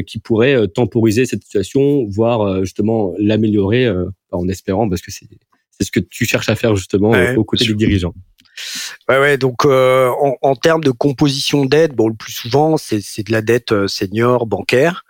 [0.05, 3.91] qui pourraient temporiser cette situation, voire justement l'améliorer
[4.29, 5.25] en espérant, parce que c'est
[5.81, 8.13] c'est ce que tu cherches à faire justement ouais, aux côtés des dirigeants.
[9.09, 9.37] Ouais, ouais.
[9.37, 13.41] Donc, euh, en, en, termes de composition d'aide, bon, le plus souvent, c'est de la
[13.41, 15.03] dette euh, senior bancaire.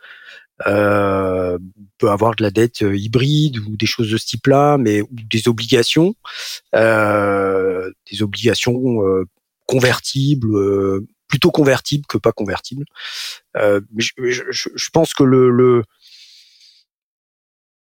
[0.67, 5.01] Euh, on peut avoir de la dette hybride ou des choses de ce type-là, mais
[5.01, 6.15] ou des obligations,
[6.75, 9.25] euh, des obligations euh,
[9.65, 10.55] convertibles,
[11.27, 12.85] plutôt convertibles que pas convertibles.
[13.55, 15.83] mais je, je, je, pense que le, le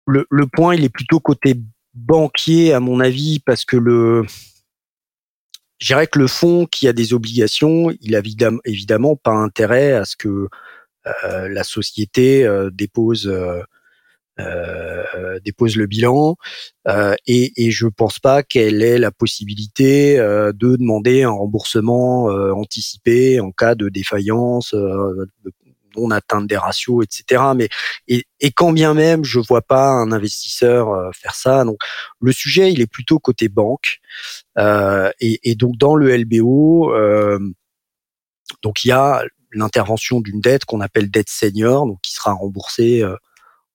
[0.07, 1.55] le, le point, il est plutôt côté
[1.97, 4.25] banquier à mon avis parce que le
[5.79, 8.23] je dirais que le fonds qui a des obligations, il a
[8.65, 10.49] évidemment, pas intérêt à ce que
[11.07, 13.63] euh, la société euh, dépose euh,
[15.45, 16.37] dépose le bilan.
[17.27, 23.51] Et, et je pense pas qu'elle ait la possibilité de demander un remboursement anticipé en
[23.51, 24.75] cas de défaillance,
[25.97, 27.43] non atteinte des ratios, etc.
[27.57, 27.69] Mais
[28.09, 31.65] et, et, quand bien même, je vois pas un investisseur euh, faire ça.
[31.65, 31.79] Donc
[32.21, 33.99] le sujet, il est plutôt côté banque.
[34.59, 37.39] Euh, et, et, donc dans le LBO, euh,
[38.63, 43.03] donc il y a l'intervention d'une dette qu'on appelle dette senior, donc qui sera remboursée
[43.03, 43.17] euh,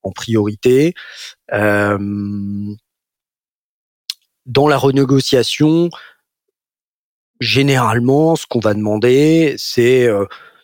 [0.02, 0.94] en priorité.
[1.52, 1.98] Euh,
[4.46, 5.90] dans la renégociation,
[7.40, 10.08] généralement, ce qu'on va demander, c'est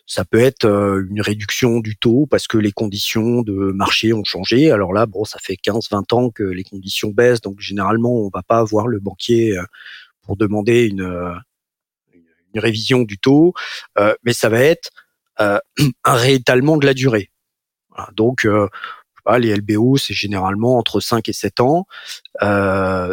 [0.09, 4.23] ça peut être euh, une réduction du taux parce que les conditions de marché ont
[4.23, 4.71] changé.
[4.71, 8.41] Alors là, bon, ça fait 15-20 ans que les conditions baissent, donc généralement, on va
[8.41, 9.63] pas avoir le banquier euh,
[10.23, 11.35] pour demander une, euh,
[12.55, 13.53] une révision du taux,
[14.23, 14.89] mais ça va être
[15.37, 15.61] un
[16.03, 17.29] réétalement de la durée.
[18.13, 18.47] Donc,
[19.37, 21.85] les LBO, c'est généralement entre 5 et 7 ans.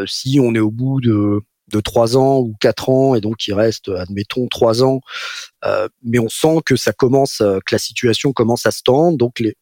[0.07, 3.55] si on est au bout de de trois ans ou quatre ans et donc il
[3.55, 5.01] reste admettons trois ans
[5.65, 9.19] euh, mais on sent que ça commence euh, que la situation commence à se tendre.
[9.19, 9.57] Donc les,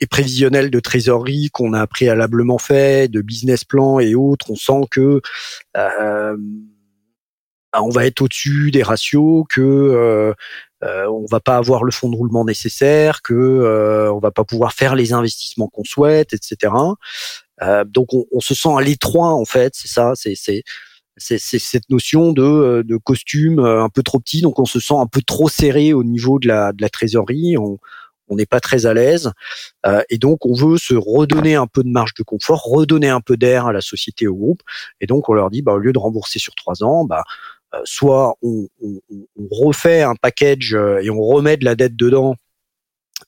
[0.00, 4.86] les prévisionnels de trésorerie qu'on a préalablement fait de business plan et autres on sent
[4.90, 5.20] que
[5.76, 6.36] euh,
[7.72, 10.32] bah, on va être au-dessus des ratios que euh,
[10.84, 14.44] euh, on va pas avoir le fonds de roulement nécessaire que euh, on va pas
[14.44, 16.72] pouvoir faire les investissements qu'on souhaite etc
[17.86, 20.62] donc on, on, se sent à l'étroit en fait c'est ça c'est
[21.18, 25.06] c'est cette notion de, de costume un peu trop petit, donc on se sent un
[25.06, 27.56] peu trop serré au niveau de la, de la trésorerie.
[27.58, 27.78] On,
[28.28, 29.32] on n'est pas très à l'aise.
[29.86, 33.20] Euh, et donc on veut se redonner un peu de marge de confort, redonner un
[33.20, 34.62] peu d'air à la société au groupe.
[35.00, 37.24] Et donc on leur dit bah au lieu de rembourser sur trois ans, bah
[37.74, 41.96] euh, soit on, on, on, refait un package euh, et on remet de la dette
[41.96, 42.34] dedans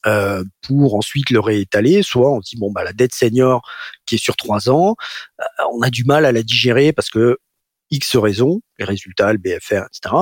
[0.07, 3.63] euh, pour ensuite le réétaler, soit on dit bon bah la dette senior
[4.07, 4.97] qui est sur trois ans,
[5.73, 7.39] on a du mal à la digérer parce que
[7.91, 10.15] X raisons, les résultats, le BFR, etc.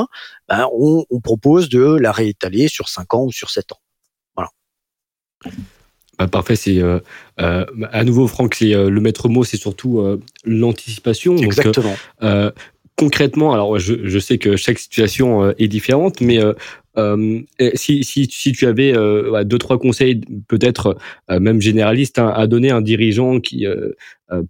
[0.48, 3.80] Ben, on, on propose de la réétaler sur cinq ans ou sur sept ans.
[6.18, 6.98] Bah, parfait, c'est euh,
[7.40, 10.02] euh, à nouveau Franck, c'est euh, le maître mot, c'est surtout
[10.44, 11.36] l'anticipation.
[11.36, 11.96] Exactement.
[12.96, 16.40] concrètement, alors je, sais que chaque situation est différente, mais
[17.74, 18.92] si, si, si, tu avais
[19.44, 20.96] deux trois conseils, peut-être
[21.28, 23.66] même généralistes, hein, à donner à un dirigeant qui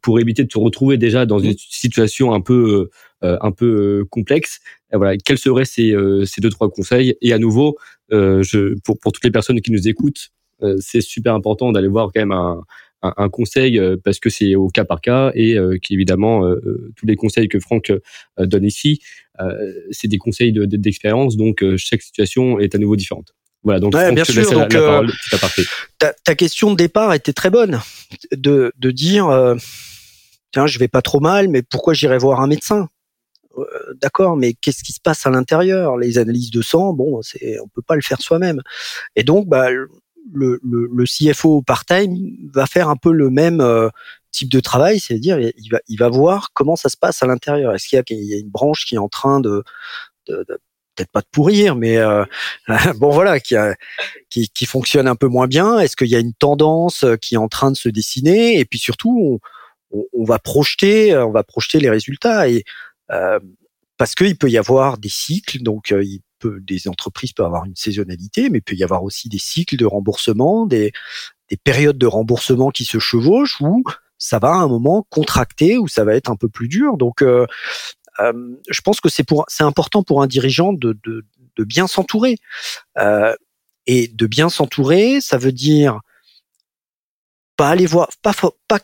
[0.01, 2.89] pour éviter de se retrouver déjà dans une situation un peu
[3.23, 4.61] un peu complexe,
[4.93, 7.17] voilà, quels seraient ces, ces deux trois conseils?
[7.21, 7.77] Et à nouveau,
[8.11, 10.31] je, pour pour toutes les personnes qui nous écoutent
[10.63, 12.63] euh, c'est super important d'aller voir quand même un,
[13.03, 16.43] un, conseil euh, parce que c'est au cas par cas et euh, qu'évidemment
[16.97, 17.93] tous les conseils que Franck
[18.39, 19.01] donne ici,
[19.91, 23.35] c'est des conseils d'expérience, donc chaque situation est à nouveau différente.
[23.63, 24.51] Voilà, donc bien sûr.
[24.53, 24.71] donc,
[25.99, 27.81] ta, ta, question de départ était très bonne,
[28.33, 29.55] de, de dire
[30.53, 32.89] tiens, je vais pas trop mal, mais pourquoi j'irai voir un médecin?
[34.01, 35.97] D'accord, mais qu'est-ce qui se passe à l'intérieur?
[35.97, 38.63] Les analyses de sang, bon, c'est on peut pas le faire soi-même.
[39.17, 42.17] Et donc, bah, le, le, le CFO part-time
[42.53, 43.89] va faire un peu le même euh,
[44.31, 47.75] type de travail, c'est-à-dire il va, il va voir comment ça se passe à l'intérieur.
[47.75, 49.63] Est-ce qu'il y, y, a une branche qui est en train de,
[50.27, 50.59] de, de
[50.95, 52.25] peut-être pas de pourrir, mais euh,
[52.97, 53.75] bon voilà, qui, a,
[54.31, 55.79] qui, qui, fonctionne un peu moins bien.
[55.79, 58.59] Est-ce qu'il y a une tendance qui est en train de se dessiner?
[58.59, 59.41] Et puis surtout,
[59.93, 62.61] on, on, va projeter, on va projeter les résultats et euh,
[63.97, 67.77] parce qu'il peut y avoir des cycles, donc euh, il des entreprises peuvent avoir une
[67.77, 70.93] saisonnalité, mais il peut y avoir aussi des cycles de remboursement, des,
[71.51, 73.83] des périodes de remboursement qui se chevauchent où
[74.19, 76.97] ça va à un moment contracter, où ça va être un peu plus dur.
[76.97, 77.47] Donc, euh,
[78.21, 81.25] euh, je pense que c'est pour c'est important pour un dirigeant de, de,
[81.57, 82.37] de bien s'entourer.
[82.99, 83.35] Euh,
[83.87, 86.01] et de bien s'entourer, ça veut dire
[87.57, 88.35] pas aller voir, pas,
[88.69, 88.81] pas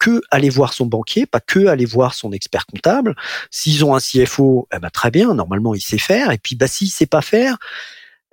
[0.00, 3.14] que aller voir son banquier, pas que aller voir son expert comptable.
[3.50, 6.32] S'ils ont un CFO, eh ben, très bien, normalement il sait faire.
[6.32, 7.58] Et puis bah s'il sait pas faire,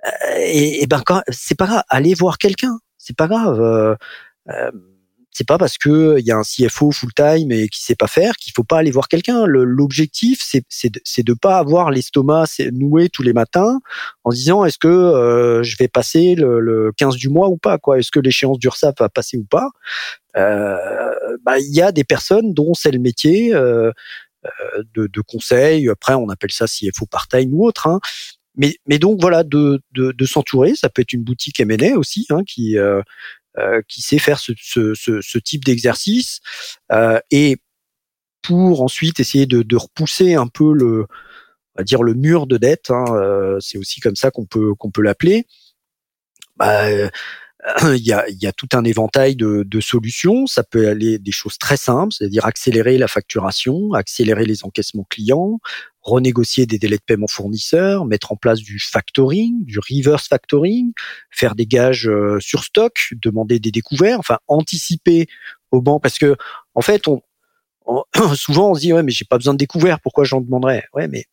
[0.06, 3.60] euh, et, et, ben c'est pas grave, aller voir quelqu'un, c'est pas grave.
[3.60, 3.94] Euh,
[4.48, 4.70] euh,
[5.38, 8.08] c'est pas parce que il y a un CFO full time et qui sait pas
[8.08, 9.46] faire qu'il faut pas aller voir quelqu'un.
[9.46, 13.78] L'objectif, c'est c'est de, de pas avoir l'estomac noué tous les matins
[14.24, 17.78] en disant est-ce que euh, je vais passer le, le, 15 du mois ou pas
[17.78, 18.00] quoi?
[18.00, 19.68] Est-ce que l'échéance d'URSSAF va passer ou pas?
[20.36, 20.76] Euh,
[21.44, 23.92] bah, il y a des personnes dont c'est le métier euh,
[24.44, 25.88] euh, de, de, conseil.
[25.88, 27.86] Après, on appelle ça CFO part-time ou autre.
[27.86, 28.00] Hein.
[28.56, 32.26] Mais, mais donc voilà, de, de, de s'entourer, ça peut être une boutique M&A aussi
[32.30, 33.02] hein, qui euh, euh,
[33.88, 36.40] qui sait faire ce, ce, ce, ce type d'exercice
[36.92, 37.58] euh, et
[38.42, 41.06] pour ensuite essayer de, de, repousser un peu le
[41.74, 42.90] on va dire le mur de dette.
[42.90, 45.46] Hein, euh, c'est aussi comme ça qu'on peut qu'on peut l'appeler.
[46.56, 46.88] Bah,
[47.82, 50.46] il y a, il y a tout un éventail de, de, solutions.
[50.46, 55.58] Ça peut aller des choses très simples, c'est-à-dire accélérer la facturation, accélérer les encaissements clients,
[56.00, 60.92] renégocier des délais de paiement fournisseurs, mettre en place du factoring, du reverse factoring,
[61.30, 65.26] faire des gages euh, sur stock, demander des découverts, enfin anticiper
[65.70, 66.36] au banc parce que
[66.74, 67.22] en fait on,
[68.34, 70.84] souvent on se dit ouais mais j'ai pas besoin de découvert, pourquoi j'en demanderais?
[70.94, 71.24] Ouais mais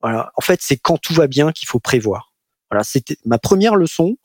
[0.00, 2.32] voilà, en fait c'est quand tout va bien qu'il faut prévoir.
[2.70, 4.16] Voilà, c'était ma première leçon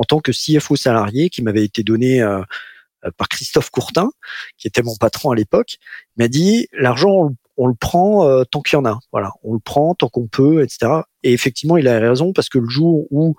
[0.00, 2.40] en tant que CFO salarié qui m'avait été donné euh,
[3.04, 4.10] euh, par Christophe Courtin,
[4.56, 5.76] qui était mon patron à l'époque,
[6.16, 9.60] m'a dit l'argent on, le prend euh, tant qu'il y en a, voilà, on le
[9.60, 11.02] prend tant qu'on peut, etc.
[11.22, 13.36] Et effectivement, il a raison parce que le jour où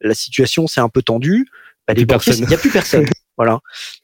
[0.00, 1.48] la situation s'est un peu tendue,
[1.88, 2.06] bah, il
[2.46, 3.06] n'y a plus personne.
[3.36, 3.58] voilà.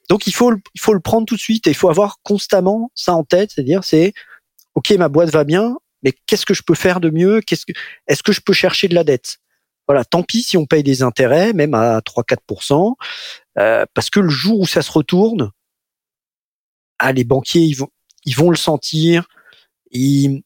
[0.09, 2.91] Donc il faut il faut le prendre tout de suite et il faut avoir constamment
[2.97, 4.15] ça en tête, c'est-à-dire c'est
[4.75, 7.41] ok ma boîte va bien, mais qu'est-ce que je peux faire de mieux?
[7.41, 7.73] Qu'est-ce que
[8.09, 9.40] est-ce que je peux chercher de la dette?
[9.91, 12.95] Voilà, tant pis si on paye des intérêts, même à 3-4%,
[13.59, 15.51] euh, parce que le jour où ça se retourne,
[17.01, 17.89] ah, les banquiers, ils vont,
[18.25, 19.27] ils vont le sentir,
[19.91, 20.45] ils,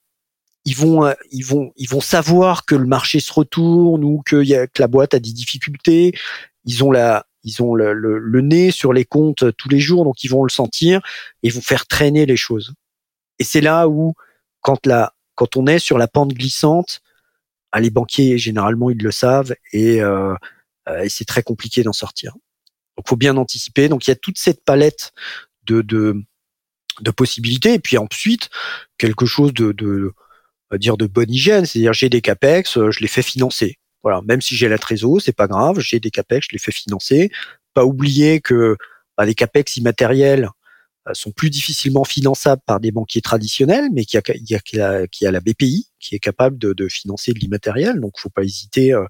[0.64, 4.42] ils vont, euh, ils vont, ils vont savoir que le marché se retourne ou que,
[4.78, 6.14] la boîte a des difficultés.
[6.64, 10.24] Ils ont la, ils ont le, le, nez sur les comptes tous les jours, donc
[10.24, 11.02] ils vont le sentir
[11.42, 12.72] et vont faire traîner les choses.
[13.38, 14.14] Et c'est là où,
[14.62, 17.02] quand la, quand on est sur la pente glissante,
[17.80, 20.34] les banquiers généralement ils le savent et, euh,
[20.88, 22.34] euh, et c'est très compliqué d'en sortir.
[22.96, 23.88] Donc faut bien anticiper.
[23.88, 25.12] Donc il y a toute cette palette
[25.64, 25.84] de,
[27.16, 28.50] possibilités et puis ensuite
[28.98, 30.12] quelque chose de, de
[30.78, 33.78] dire de bonne hygiène, c'est-à-dire j'ai des capex, je les fais financer.
[34.02, 36.72] Voilà, même si j'ai la trésor, c'est pas grave, j'ai des capex, je les fais
[36.72, 37.30] financer.
[37.72, 38.76] Pas oublier que
[39.16, 40.50] bah, les capex immatériels
[41.12, 45.88] sont plus difficilement finançables par des banquiers traditionnels, mais qu'il y, y, a, la BPI
[46.00, 49.06] qui est capable de, de financer de l'immatériel, donc faut pas hésiter à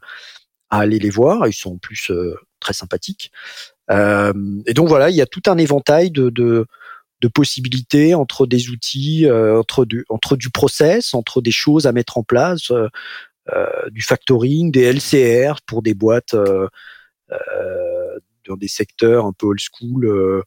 [0.71, 1.47] aller les voir.
[1.47, 2.11] Ils sont en plus
[2.59, 3.31] très sympathiques.
[3.91, 4.33] Euh,
[4.67, 6.67] et donc voilà, il y a tout un éventail de, de,
[7.21, 11.93] de possibilités entre des outils, euh, entre, du, entre du process, entre des choses à
[11.93, 12.89] mettre en place, euh,
[13.91, 16.35] du factoring, des LCR pour des boîtes
[18.47, 20.43] dans des secteurs un peu old school.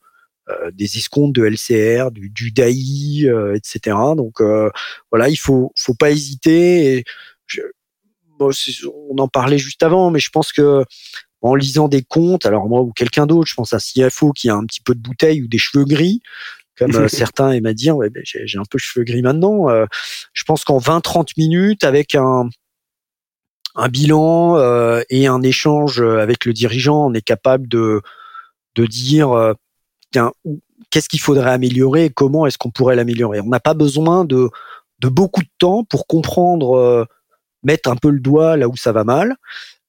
[0.73, 3.97] Des escomptes de LCR, du, du DAI, etc.
[4.15, 4.41] Donc
[5.12, 6.97] voilà, il faut faut pas hésiter.
[6.97, 7.03] Et
[7.45, 7.62] je,
[8.39, 10.83] on en parlait juste avant, mais je pense que
[11.41, 14.55] en lisant des comptes, alors moi ou quelqu'un d'autre, je pense à CFO qui a
[14.55, 16.21] un petit peu de bouteille ou des cheveux gris,
[16.77, 19.69] comme euh, certains aiment à dire, ouais, ben, j'ai un peu de cheveux gris maintenant.
[19.69, 19.86] Euh,
[20.33, 22.49] je pense qu'en 20-30 minutes, avec un,
[23.75, 28.01] un bilan euh, et un échange avec le dirigeant, on est capable de,
[28.75, 29.55] de dire
[30.12, 33.39] qu'est-ce qu'il faudrait améliorer et comment est-ce qu'on pourrait l'améliorer?
[33.39, 34.50] On n'a pas besoin de,
[35.00, 37.08] de beaucoup de temps pour comprendre,
[37.63, 39.36] mettre un peu le doigt là où ça va mal.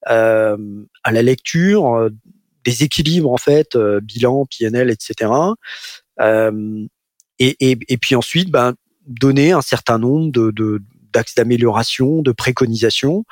[0.08, 0.56] Euh,
[1.04, 2.10] à la lecture, euh,
[2.64, 5.30] des équilibres en fait, euh, bilan, PNL, etc.
[7.40, 8.74] Et, et, et, puis ensuite, ben,
[9.06, 13.24] donner un certain nombre de, d'axes d'amélioration, de préconisations.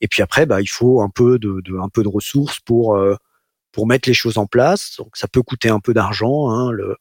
[0.00, 2.96] Et puis après, bah, il faut un peu de, de, un peu de ressources pour
[3.72, 4.96] pour mettre les choses en place.
[4.98, 6.96] Donc ça peut coûter un peu d'argent, hein, le,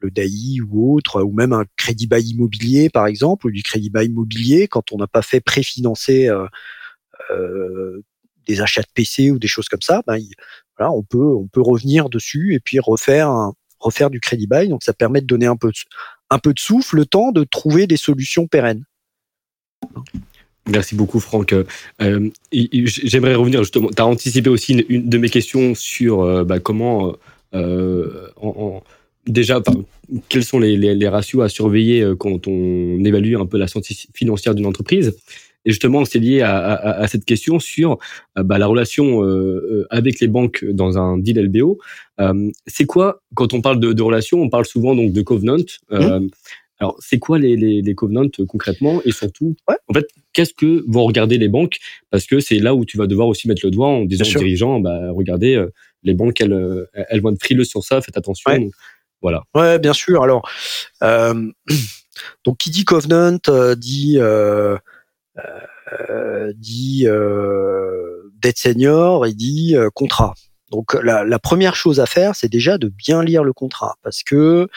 [0.00, 3.90] le DAI ou autre, ou même un crédit bail immobilier par exemple, ou du crédit
[3.90, 6.46] bail immobilier quand on n'a pas fait préfinancer euh,
[7.30, 8.02] euh,
[8.46, 10.18] des achats de PC ou des choses comme ça, ben,
[10.76, 14.68] voilà, on peut on peut revenir dessus et puis refaire refaire du crédit bail.
[14.68, 15.78] Donc ça permet de donner un peu de,
[16.30, 18.84] un peu de souffle, le temps de trouver des solutions pérennes.
[20.68, 21.54] Merci beaucoup, Franck.
[22.02, 23.90] Euh, J'aimerais revenir justement.
[23.94, 27.14] Tu as anticipé aussi une, de mes questions sur euh, bah, comment,
[27.54, 28.82] euh, en,
[29.26, 29.60] déjà,
[30.28, 33.68] quels sont les, les, les, ratios à surveiller euh, quand on évalue un peu la
[33.68, 35.14] santé financière d'une entreprise?
[35.66, 37.98] Et justement, c'est lié à, à, à, cette question sur
[38.38, 41.78] euh, bah, la relation euh, euh, avec les banques dans un deal LBO.
[42.20, 45.56] Euh, c'est quoi, quand on parle de, de relation, on parle souvent donc de covenant.
[45.90, 46.28] Mmh.
[46.84, 49.00] Alors, c'est quoi les, les, les covenants concrètement?
[49.04, 49.76] Et surtout, ouais.
[49.88, 51.78] en fait, qu'est-ce que vont regarder les banques?
[52.10, 54.38] Parce que c'est là où tu vas devoir aussi mettre le doigt en disant aux
[54.38, 55.64] dirigeants, bah, regardez,
[56.02, 58.50] les banques, elles, elles vont être frileuses sur ça, faites attention.
[58.50, 58.68] Ouais.
[59.22, 59.44] voilà.
[59.54, 60.22] Ouais, bien sûr.
[60.22, 60.48] Alors,
[61.02, 61.50] euh,
[62.44, 63.38] donc qui dit covenant
[63.76, 64.76] dit euh,
[66.00, 70.34] euh, dit euh, dette senior et dit euh, contrat.
[70.70, 74.22] Donc la, la, première chose à faire, c'est déjà de bien lire le contrat, parce
[74.22, 74.68] que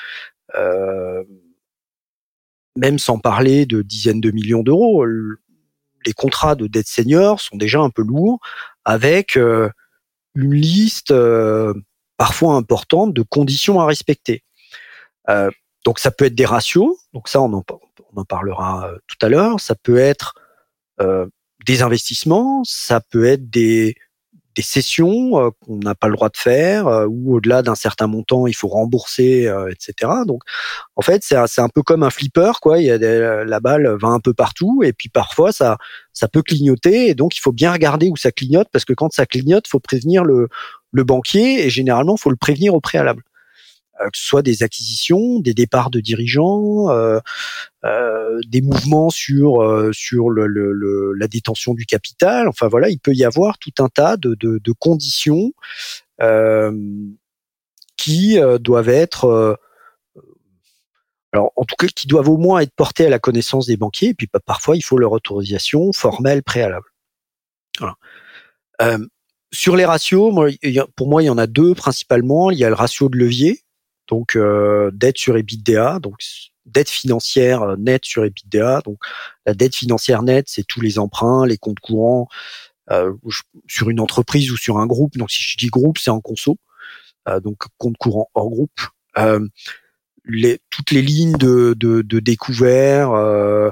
[0.56, 1.24] euh,
[2.78, 5.06] même sans parler de dizaines de millions d'euros,
[6.06, 8.40] les contrats de dette senior sont déjà un peu lourds,
[8.86, 9.70] avec euh,
[10.36, 11.74] une liste euh,
[12.18, 14.44] parfois importante de conditions à respecter.
[15.86, 19.60] donc ça peut être des ratios, donc ça on en, parlera tout à l'heure.
[19.60, 20.34] Ça peut être
[21.02, 21.28] euh,
[21.66, 23.96] des investissements, ça peut être des,
[24.58, 28.08] des sessions euh, qu'on n'a pas le droit de faire, euh, ou au-delà d'un certain
[28.08, 30.12] montant, il faut rembourser, euh, etc.
[30.26, 30.42] Donc,
[30.96, 32.80] en fait, c'est un peu comme un flipper, quoi.
[32.80, 35.78] Il y a des, la balle va un peu partout, et puis parfois ça
[36.12, 39.14] ça peut clignoter, et donc il faut bien regarder où ça clignote, parce que quand
[39.14, 40.50] ça clignote, faut prévenir le
[40.92, 43.22] le banquier, et généralement, faut le prévenir au préalable.
[44.02, 47.20] Euh, que ce soit des acquisitions, des départs de dirigeants, euh,
[47.86, 52.48] euh, des mouvements sur sur la détention du capital.
[52.48, 55.54] Enfin voilà, il peut y avoir tout un tas de, de, conditions
[57.98, 59.60] qui doivent être
[61.34, 64.10] alors, en tout cas, qui doivent au moins être portées à la connaissance des banquiers.
[64.10, 66.88] Et puis, parfois, il faut leur autorisation formelle préalable.
[69.54, 70.34] Sur les ratios,
[70.96, 72.52] pour moi, il y en a deux principalement.
[72.52, 73.62] Il y a le ratio de levier,
[74.08, 76.16] donc euh, dette sur EBITDA, donc
[76.66, 78.82] dette financière euh, nette sur EBITDA.
[78.86, 78.98] Donc
[79.46, 82.28] la dette financière nette, c'est tous les emprunts, les comptes courants
[82.92, 83.14] euh,
[83.68, 85.18] sur une entreprise ou sur un groupe.
[85.18, 86.58] Donc si je dis groupe, c'est en conso.
[87.28, 88.80] Euh, donc compte courant hors groupe.
[89.18, 89.46] Euh,
[90.26, 93.72] les, toutes les lignes de, de, de découvert, euh,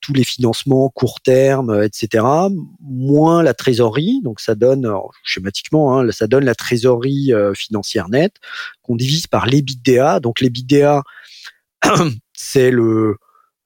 [0.00, 2.24] tous les financements court terme, euh, etc.
[2.80, 4.90] Moins la trésorerie, donc ça donne
[5.24, 8.36] schématiquement, hein, ça donne la trésorerie euh, financière nette
[8.82, 10.20] qu'on divise par l'EBITDA.
[10.20, 11.02] Donc l'EBITDA,
[12.32, 13.16] c'est le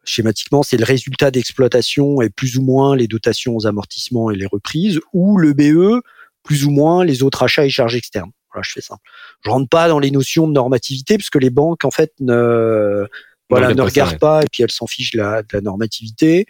[0.04, 4.46] schématiquement, c'est le résultat d'exploitation et plus ou moins les dotations aux amortissements et les
[4.46, 6.00] reprises, ou le BE,
[6.44, 8.30] plus ou moins les autres achats et charges externes.
[8.52, 9.02] Voilà, je fais simple.
[9.44, 13.06] Je rentre pas dans les notions de normativité puisque les banques en fait ne
[13.48, 16.46] voilà, ne regarde pas et puis elle s'en fiche de la, de la normativité.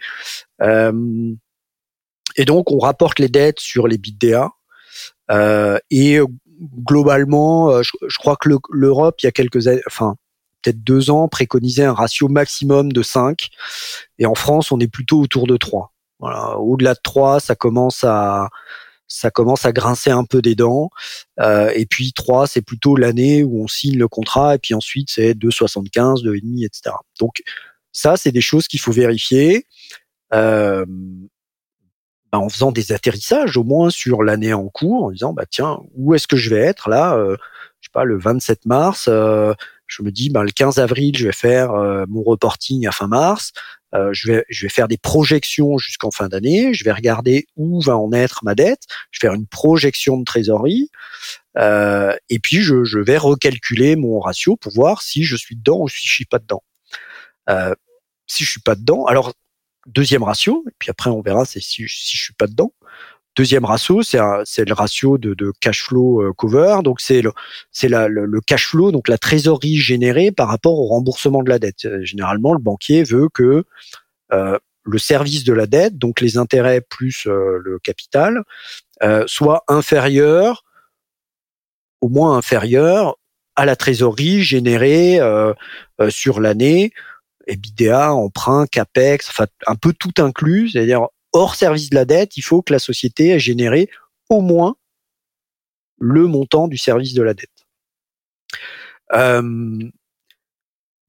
[0.61, 1.33] Euh,
[2.35, 4.49] et donc, on rapporte les dettes sur les BITDA.
[5.29, 6.19] Euh, et
[6.83, 10.15] globalement, euh, je, je crois que l'Europe, il y a quelques années, enfin,
[10.61, 13.49] peut-être deux ans, préconisait un ratio maximum de 5.
[14.19, 15.93] Et en France, on est plutôt autour de 3.
[16.19, 16.57] Voilà.
[16.57, 18.49] Au-delà de 3, ça commence à
[19.07, 20.89] ça commence à grincer un peu des dents.
[21.39, 24.55] Euh, et puis 3, c'est plutôt l'année où on signe le contrat.
[24.55, 26.95] Et puis ensuite, c'est 2,75, 2,5, etc.
[27.19, 27.41] Donc
[27.91, 29.65] ça, c'est des choses qu'il faut vérifier.
[30.33, 30.85] Euh,
[32.31, 35.79] bah, en faisant des atterrissages au moins sur l'année en cours, en disant bah tiens
[35.95, 36.89] où est-ce que je vais être?
[36.89, 37.37] Là, euh,
[37.79, 39.53] je sais pas le 27 mars, euh,
[39.85, 43.07] je me dis bah, le 15 avril je vais faire euh, mon reporting à fin
[43.07, 43.53] mars,
[43.95, 47.81] euh, je vais je vais faire des projections jusqu'en fin d'année, je vais regarder où
[47.81, 50.89] va en être ma dette, je vais faire une projection de trésorerie
[52.29, 55.89] et puis je, je vais recalculer mon ratio pour voir si je suis dedans ou
[55.89, 56.61] si je suis pas dedans.
[58.27, 59.33] si je suis pas dedans, alors
[59.87, 62.73] Deuxième ratio, et puis après on verra si, si je suis pas dedans.
[63.37, 66.79] Deuxième ratio, c'est le ratio de, de, cash flow euh, cover.
[66.83, 67.31] Donc c'est le,
[68.07, 71.85] le, cash flow, donc la trésorerie générée par rapport au remboursement de la dette.
[71.85, 73.63] Euh, généralement, le banquier veut que
[74.33, 78.43] euh, le service de la dette, donc les intérêts plus euh, le capital,
[79.03, 80.63] euh, soit inférieur,
[82.01, 83.17] au moins inférieur
[83.55, 85.19] à la trésorerie générée
[86.09, 86.91] sur l'année
[87.47, 91.07] EBITDA, emprunt, capex, enfin un peu tout inclus, c'est-à-dire
[91.37, 93.89] hors service de la dette, il faut que la société ait généré
[94.29, 94.75] au moins
[95.99, 97.65] le montant du service de la dette.
[99.13, 99.89] Euh,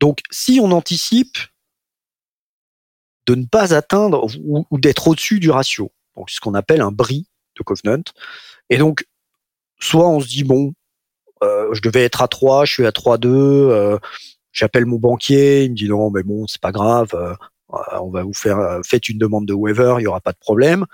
[0.00, 1.38] donc, si on anticipe
[3.26, 7.28] de ne pas atteindre ou, d'être au-dessus du ratio, donc ce qu'on appelle un bris
[7.56, 8.04] de Covenant,
[8.70, 9.06] et donc
[9.78, 10.72] soit on se dit bon,
[11.42, 13.98] euh, je devais être à 3, je suis à 3,2, euh,
[14.52, 17.34] J'appelle mon banquier, il me dit non, mais bon, c'est pas grave, euh,
[17.68, 20.38] on va vous faire, euh, faites une demande de waiver, il y aura pas de
[20.38, 20.86] problème.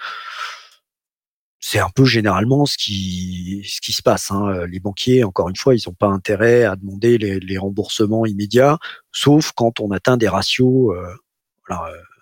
[1.61, 4.31] C'est un peu généralement ce qui ce qui se passe.
[4.31, 4.66] Hein.
[4.66, 8.79] Les banquiers, encore une fois, ils n'ont pas intérêt à demander les, remboursements immédiats,
[9.12, 11.75] sauf quand on atteint des ratios euh,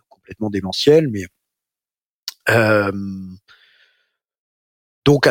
[0.09, 1.09] complètement démentiels.
[1.09, 1.27] Mais
[5.05, 5.27] donc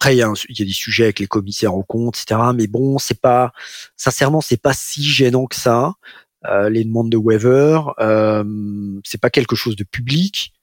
[0.00, 2.40] après, il y, a des sujets avec les commissaires aux comptes, etc.
[2.54, 3.52] Mais bon, c'est pas,
[3.96, 5.92] sincèrement, c'est pas si gênant que ça.
[6.46, 8.44] Euh, les demandes de waiver, euh,
[9.04, 10.54] c'est pas quelque chose de public.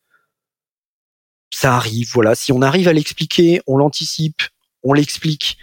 [1.51, 2.35] Ça arrive, voilà.
[2.35, 4.41] Si on arrive à l'expliquer, on l'anticipe,
[4.83, 5.57] on l'explique.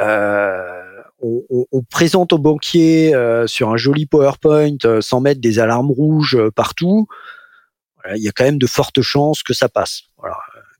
[0.00, 5.58] Euh, on, on, présente au banquier euh, sur un joli PowerPoint euh, sans mettre des
[5.58, 7.06] alarmes rouges partout.
[7.96, 10.02] Voilà, il y a quand même de fortes chances que ça passe.
[10.18, 10.36] Voilà.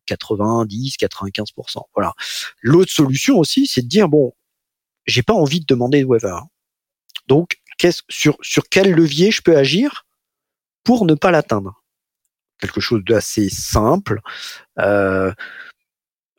[0.06, 1.82] 90, 95%.
[1.94, 2.12] Voilà.
[2.60, 4.32] L'autre solution aussi, c'est de dire bon,
[5.06, 6.38] j'ai pas envie de demander de waiver.
[7.26, 8.38] Donc, qu'est-ce, sur,
[8.70, 10.06] quel levier je peux agir
[10.84, 11.82] pour ne pas l'atteindre?
[12.58, 14.20] Quelque chose d'assez simple.
[14.78, 15.32] Euh,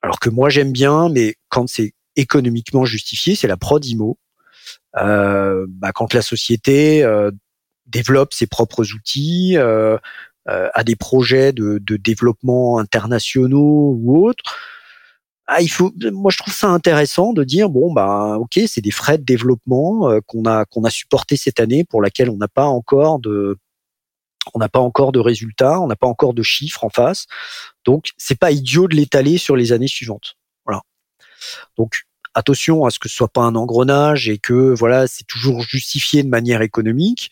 [0.01, 4.17] alors que moi j'aime bien, mais quand c'est économiquement justifié, c'est la prod IMO.
[4.97, 7.31] Euh, bah, quand la société euh,
[7.85, 9.97] développe ses propres outils, euh,
[10.49, 14.43] euh, à des projets de, développement internationaux ou autres,
[15.49, 18.91] ah, il faut, moi je trouve ça intéressant de dire bon bah ok c'est des
[18.91, 22.49] frais de développement euh, qu'on a qu'on a supporté cette année pour laquelle on n'a
[22.49, 23.57] pas encore de
[24.53, 27.27] on n'a pas encore de résultats, on n'a pas encore de chiffres en face,
[27.85, 30.35] donc c'est pas idiot de l'étaler sur les années suivantes.
[30.65, 30.81] Voilà.
[31.77, 35.61] Donc attention à ce que ce soit pas un engrenage et que voilà c'est toujours
[35.61, 37.31] justifié de manière économique.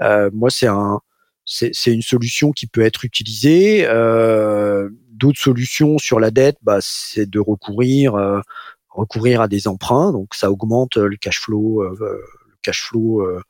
[0.00, 1.00] Euh, moi c'est un
[1.44, 3.84] c'est une solution qui peut être utilisée.
[3.86, 4.88] Euh,
[5.20, 8.40] D'autres solutions sur la dette, bah, c'est de recourir euh,
[8.90, 10.12] recourir à des emprunts.
[10.12, 13.40] Donc ça augmente le cash flow, euh, le cash flow euh,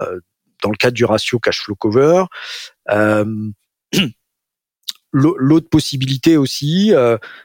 [0.00, 0.20] euh,
[0.62, 2.24] dans le cadre du ratio cash flow cover.
[5.12, 6.92] L'autre possibilité aussi,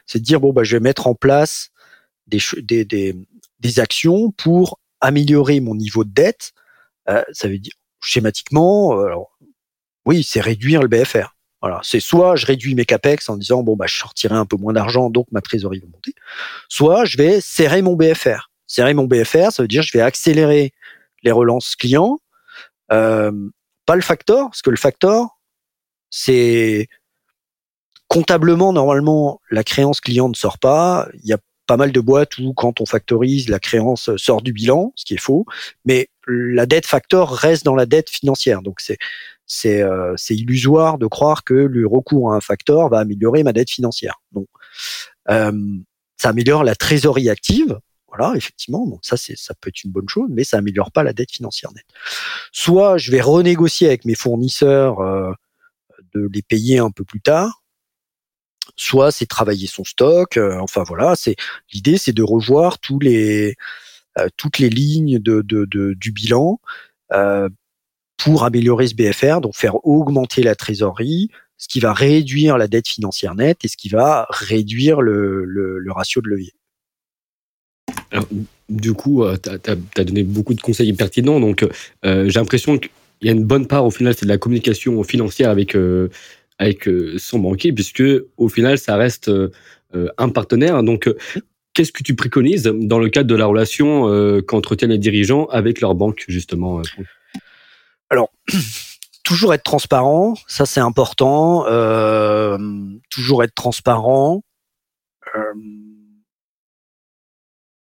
[0.06, 1.70] c'est de dire bon bah je vais mettre en place
[2.28, 2.40] des,
[3.78, 6.52] actions pour améliorer mon niveau de dette.
[7.06, 9.04] ça veut dire schématiquement,
[10.04, 11.35] oui, c'est réduire le BFR.
[11.62, 14.56] Voilà, c'est soit je réduis mes capex en disant bon bah je sortirai un peu
[14.56, 16.14] moins d'argent donc ma trésorerie va monter,
[16.68, 18.50] soit je vais serrer mon BFR.
[18.66, 20.72] Serrer mon BFR, ça veut dire je vais accélérer
[21.22, 22.18] les relances clients,
[22.92, 23.32] euh,
[23.86, 25.38] pas le factor parce que le factor
[26.10, 26.88] c'est
[28.08, 31.08] comptablement normalement la créance client ne sort pas.
[31.22, 34.52] Il y a pas mal de boîtes où quand on factorise la créance sort du
[34.52, 35.46] bilan, ce qui est faux,
[35.84, 38.62] mais la dette factor reste dans la dette financière.
[38.62, 38.98] Donc c'est
[39.66, 43.70] euh, c'est illusoire de croire que le recours à un facteur va améliorer ma dette
[43.70, 44.20] financière.
[44.34, 44.46] Non.
[45.30, 45.52] Euh,
[46.16, 47.78] ça améliore la trésorerie active.
[48.08, 51.12] Voilà, effectivement, donc ça ça peut être une bonne chose, mais ça améliore pas la
[51.12, 51.86] dette financière nette.
[52.52, 55.32] Soit je vais renégocier avec mes fournisseurs euh,
[56.14, 57.62] de les payer un peu plus tard,
[58.76, 60.36] soit c'est travailler son stock.
[60.36, 61.36] Euh, enfin voilà, c'est
[61.72, 63.54] l'idée, c'est de revoir tous les
[64.18, 66.58] euh, toutes les lignes de, de, de du bilan
[67.12, 67.48] euh,
[68.16, 72.88] pour améliorer ce BFR, donc faire augmenter la trésorerie, ce qui va réduire la dette
[72.88, 76.52] financière nette et ce qui va réduire le, le, le ratio de levier.
[78.10, 78.26] Alors,
[78.68, 81.40] du coup, tu as, as, donné beaucoup de conseils pertinents.
[81.40, 81.66] Donc,
[82.04, 82.90] euh, j'ai l'impression qu'il
[83.22, 86.08] y a une bonne part, au final, c'est de la communication financière avec, euh,
[86.58, 88.02] avec euh, son banquier, puisque
[88.36, 89.50] au final, ça reste euh,
[90.18, 90.82] un partenaire.
[90.82, 91.08] Donc,
[91.74, 94.10] qu'est-ce que tu préconises dans le cadre de la relation
[94.46, 96.82] qu'entretiennent les dirigeants avec leur banque, justement
[98.10, 98.30] Alors,
[99.24, 101.64] toujours être transparent, ça c'est important.
[103.10, 104.42] toujours être transparent.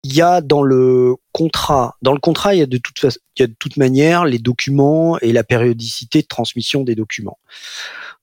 [0.04, 3.18] il y a dans le contrat, dans le contrat, il y a de toute façon,
[3.36, 7.38] il y a de toute manière les documents et la périodicité de transmission des documents.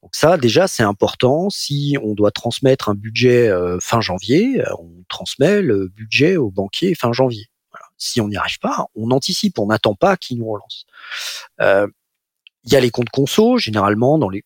[0.02, 1.50] Donc ça, déjà, c'est important.
[1.50, 6.50] Si on doit transmettre un budget euh, fin janvier, euh, on transmet le budget au
[6.50, 7.48] banquier fin janvier.
[7.98, 10.86] Si on n'y arrive pas, on anticipe, on n'attend pas qu'il nous relance.
[11.62, 11.88] Euh,
[12.64, 14.44] il y a les comptes conso, généralement dans les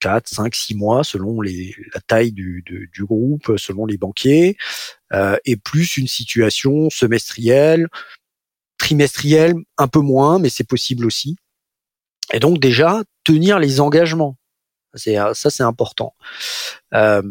[0.00, 4.56] 4, 5, 6 mois selon les, la taille du, du, du, groupe, selon les banquiers,
[5.12, 7.88] euh, et plus une situation semestrielle,
[8.76, 11.36] trimestrielle, un peu moins, mais c'est possible aussi.
[12.32, 14.36] Et donc déjà, tenir les engagements,
[14.94, 16.14] c'est ça c'est important.
[16.94, 17.22] Euh,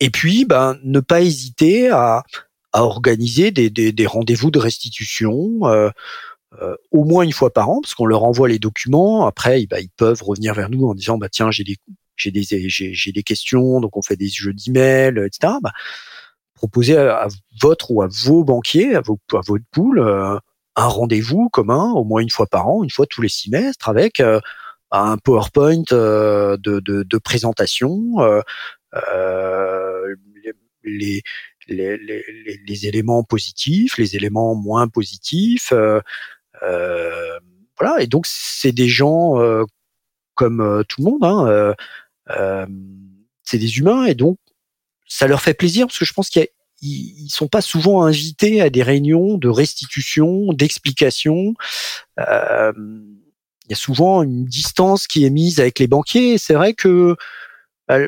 [0.00, 2.24] et puis, ben, ne pas hésiter à,
[2.72, 5.60] à organiser des, des, des rendez-vous de restitution.
[5.64, 5.90] Euh,
[6.62, 9.26] euh, au moins une fois par an, parce qu'on leur envoie les documents.
[9.26, 11.76] Après, bah, ils peuvent revenir vers nous en disant bah tiens j'ai des
[12.16, 15.52] j'ai des j'ai des questions, donc on fait des jeux d'email, etc.
[15.62, 15.72] Bah,
[16.54, 17.28] proposez à,
[17.60, 20.38] votre ou à vos banquiers, à, vos, à votre pool, euh,
[20.76, 24.20] un rendez-vous commun, au moins une fois par an, une fois tous les semestres, avec
[24.20, 24.40] euh,
[24.90, 28.14] un PowerPoint de, de, de, présentation,
[30.84, 31.22] les,
[31.68, 35.72] les, les, les, éléments positifs, les éléments moins positifs,
[36.62, 37.38] euh,
[37.78, 38.02] voilà.
[38.02, 39.64] Et donc c'est des gens euh,
[40.34, 41.24] comme euh, tout le monde.
[41.24, 41.74] Hein,
[43.44, 44.38] c'est des humains et donc
[45.06, 46.48] ça leur fait plaisir parce que je pense qu'ils
[46.82, 51.54] ils sont pas souvent invités à des réunions de restitution, d'explication.
[52.20, 52.72] Euh,
[53.64, 56.38] il y a souvent une distance qui est mise avec les banquiers.
[56.38, 57.16] C'est vrai que
[57.88, 57.98] bah,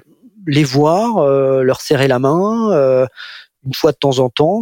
[0.47, 3.07] les voir, euh, leur serrer la main euh,
[3.65, 4.61] une fois de temps en temps,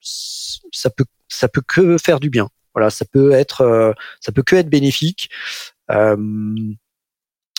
[0.00, 2.48] ça peut ça peut que faire du bien.
[2.74, 5.30] Voilà, ça peut être, euh, ça peut que être bénéfique.
[5.90, 6.16] Euh,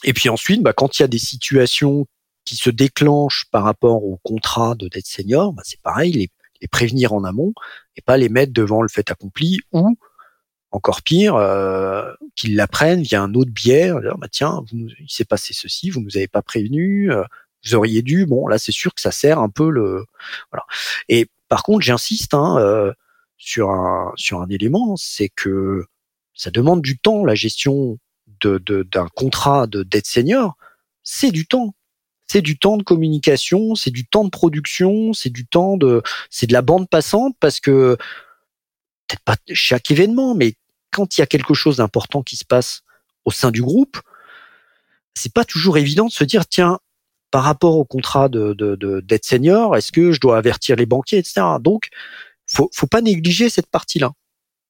[0.04, 2.06] et puis ensuite, bah, quand il y a des situations
[2.44, 6.30] qui se déclenchent par rapport au contrat de dette senior, bah, c'est pareil, les,
[6.62, 7.54] les, prévenir en amont
[7.96, 9.96] et pas les mettre devant le fait accompli ou
[10.72, 13.92] encore pire, euh, qu'ils l'apprennent via un autre biais.
[14.18, 17.24] Bah, tiens, il s'est passé ceci, vous nous avez pas prévenu, euh,
[17.66, 18.26] vous auriez dû.
[18.26, 20.06] Bon, là, c'est sûr que ça sert un peu le.
[20.52, 20.66] Voilà.
[21.10, 22.94] Et par contre, j'insiste, hein, euh,
[23.38, 25.86] sur un sur un élément, c'est que
[26.34, 27.26] ça demande du temps.
[27.26, 28.00] La gestion
[28.42, 30.56] de d'un contrat de dette senior,
[31.04, 31.76] c'est du temps.
[32.28, 36.02] C'est du temps de communication, c'est du temps de production, c'est du temps de
[36.32, 37.98] c'est de la bande passante parce que
[39.08, 40.56] peut-être pas chaque événement, mais
[40.92, 42.82] quand il y a quelque chose d'important qui se passe
[43.26, 44.00] au sein du groupe,
[45.14, 46.80] c'est pas toujours évident de se dire tiens
[47.36, 50.86] par rapport au contrat de, de, de dette senior, est-ce que je dois avertir les
[50.86, 51.42] banquiers, etc.
[51.60, 51.90] Donc
[52.48, 54.14] faut, faut pas négliger cette partie-là.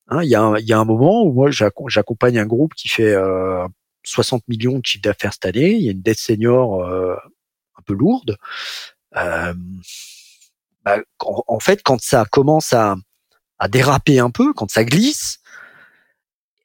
[0.08, 2.88] Hein, il, y a un, y a un moment où moi j'accompagne un groupe qui
[2.88, 3.68] fait euh,
[4.04, 5.74] 60 millions de chiffre d'affaires cette année.
[5.74, 7.16] Il y a une dette senior euh,
[7.78, 8.36] un peu lourde.
[9.16, 9.54] Euh,
[10.84, 12.96] bah, en, en, fait, quand ça commence à,
[13.60, 15.38] à déraper un peu, quand ça glisse,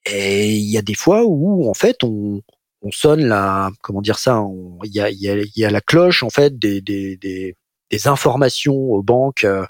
[0.06, 2.40] et il y a des fois où en fait on,
[2.82, 4.42] on sonne la comment dire ça,
[4.84, 7.56] il y a, y, a, y a la cloche en fait des, des, des,
[7.90, 9.64] des informations aux banques euh,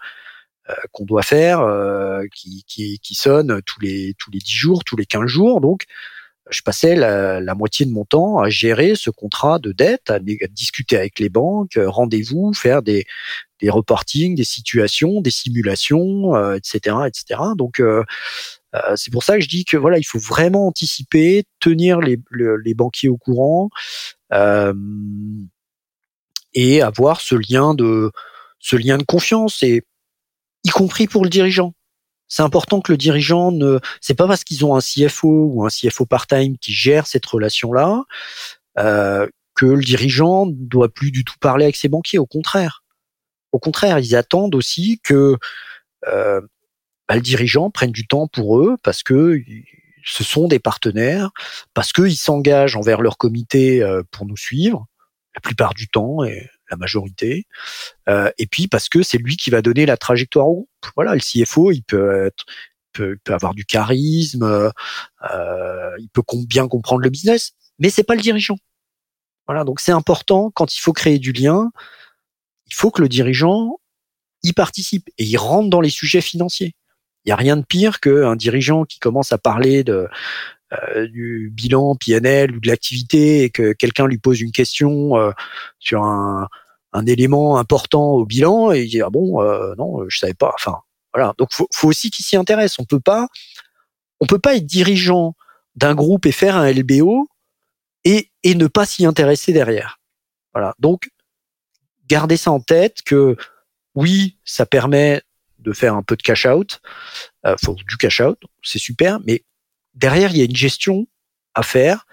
[0.71, 4.85] euh, qu'on doit faire, euh, qui, qui, qui sonne tous les tous les 10 jours,
[4.85, 5.61] tous les 15 jours.
[5.61, 5.85] Donc,
[6.51, 10.19] je passais la, la, moitié de mon temps à gérer ce contrat de dette, à,
[10.51, 13.07] discuter avec les banques, euh, rendez-vous, faire des,
[13.61, 17.41] des reportings, des situations, des simulations, euh, etc., etc.
[17.57, 17.83] Donc
[18.75, 22.19] euh, c'est pour ça que je dis que voilà, il faut vraiment anticiper, tenir les,
[22.33, 23.71] les banquiers au courant
[26.53, 28.11] et avoir ce lien de
[28.59, 29.63] ce lien de confiance.
[29.63, 29.83] Et
[30.65, 31.75] y compris pour le dirigeant.
[32.29, 35.69] C'est important que le dirigeant ne, c'est pas parce qu'ils ont un CFO ou un
[35.69, 38.05] CFO part-time qui gère cette relation-là
[38.79, 42.21] euh, que le dirigeant ne doit plus du tout parler avec ses banquiers.
[42.21, 42.85] Au contraire,
[43.51, 45.37] au contraire, ils attendent aussi que
[46.07, 46.41] euh,
[47.11, 49.43] bah, le dirigeant prenne du temps pour eux parce que
[50.05, 51.33] ce sont des partenaires,
[51.75, 54.87] parce qu'ils s'engagent envers leur comité euh, pour nous suivre
[55.35, 57.49] la plupart du temps et la majorité,
[58.09, 60.93] euh, et puis parce que c'est lui qui va donner la trajectoire au groupe.
[60.95, 62.45] Voilà, le CFO, il peut être
[62.93, 64.71] peut, peut avoir du charisme, euh,
[65.99, 68.57] il peut bien comprendre le business, mais c'est pas le dirigeant.
[69.49, 71.73] Voilà, donc c'est important quand il faut créer du lien,
[72.67, 73.81] il faut que le dirigeant
[74.45, 76.73] y participe et il rentre dans les sujets financiers.
[77.25, 80.09] Il n'y a rien de pire qu'un dirigeant qui commence à parler de,
[80.73, 85.33] euh, du bilan PNL ou de l'activité et que quelqu'un lui pose une question euh,
[85.79, 86.49] sur un,
[86.93, 90.53] un, élément important au bilan et il dit ah bon euh, non je savais pas
[90.55, 90.79] enfin
[91.13, 91.35] voilà.
[91.39, 92.79] Donc faut, faut aussi qu'il s'y intéresse.
[92.79, 93.27] On peut pas
[94.21, 95.35] on peut pas être dirigeant
[95.75, 97.27] d'un groupe et faire un LBO
[98.05, 99.99] et, et ne pas s'y intéresser derrière.
[100.55, 100.75] Voilà.
[100.79, 101.11] Donc
[102.07, 103.37] gardez ça en tête que
[103.95, 105.23] oui ça permet
[105.61, 106.81] de faire un peu de cash out,
[107.47, 107.57] euh,
[107.87, 109.45] du cash out, c'est super, mais
[109.95, 111.07] derrière il y a une gestion
[111.55, 112.07] à faire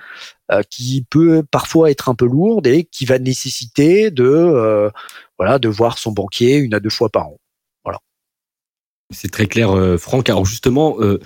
[0.51, 4.89] euh, qui peut parfois être un peu lourde et qui va nécessiter de euh,
[5.59, 7.37] de voir son banquier une à deux fois par an.
[7.83, 7.99] Voilà.
[9.13, 10.29] C'est très clair, euh, Franck.
[10.29, 11.19] Alors justement, euh,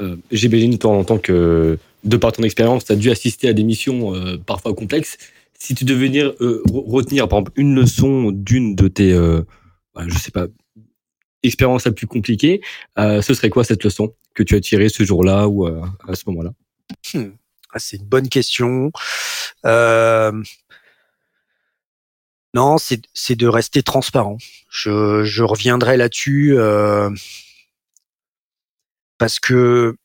[0.00, 3.64] euh, j'imagine en tant que de par ton expérience, tu as dû assister à des
[3.64, 4.12] missions
[4.44, 5.16] parfois complexes.
[5.58, 6.34] Si tu devais venir
[6.70, 9.14] retenir par exemple une leçon d'une de tes,
[9.94, 10.46] bah, je sais pas,
[11.44, 12.60] expérience la plus compliquée,
[12.98, 16.14] euh, ce serait quoi cette leçon que tu as tirée ce jour-là ou euh, à
[16.14, 16.50] ce moment-là?
[17.14, 17.30] Hmm.
[17.72, 18.90] ah, C'est une bonne question.
[19.64, 20.32] Euh...
[22.54, 24.38] Non, c'est de rester transparent.
[24.70, 26.56] Je, je reviendrai là-dessus
[29.18, 29.96] parce que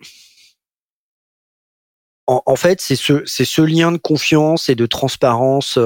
[2.25, 5.77] en, en fait, c'est ce, ce lien de confiance et de transparence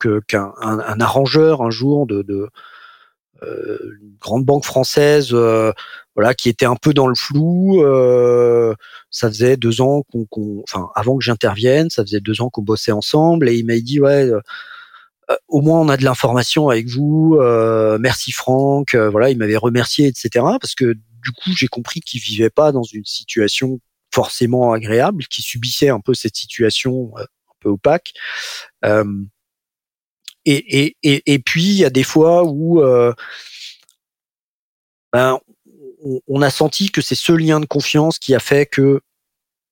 [0.00, 2.48] qu'un un, un arrangeur un jour de,
[3.44, 5.72] une grande banque française, euh,
[6.14, 7.82] voilà, qui était un peu dans le flou.
[7.82, 8.74] Euh,
[9.10, 12.92] ça faisait deux ans qu'on, enfin, avant que j'intervienne, ça faisait deux ans qu'on bossait
[12.92, 14.30] ensemble, et il m'a dit ouais.
[15.48, 17.38] au moins on a de l'information avec vous.
[18.00, 18.94] merci Franck.
[18.94, 20.30] voilà, il m'avait remercié, etc.
[20.60, 23.80] Parce que du coup j'ai compris qu'il vivait pas dans une situation
[24.14, 27.24] forcément agréable, qu'il subissait un peu cette situation un
[27.60, 28.12] peu opaque.
[30.44, 33.12] Et, et, et, et, puis il y a des fois où euh,
[35.12, 35.38] ben,
[36.26, 39.00] on, a senti que c'est ce lien de confiance qui a fait que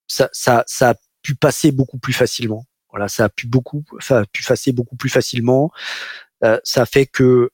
[0.06, 2.66] ça, ça, ça a pu passer beaucoup plus facilement.
[2.90, 5.70] Voilà, ça a pu beaucoup, a pu passer beaucoup plus facilement.
[6.44, 7.50] Euh, ça a fait que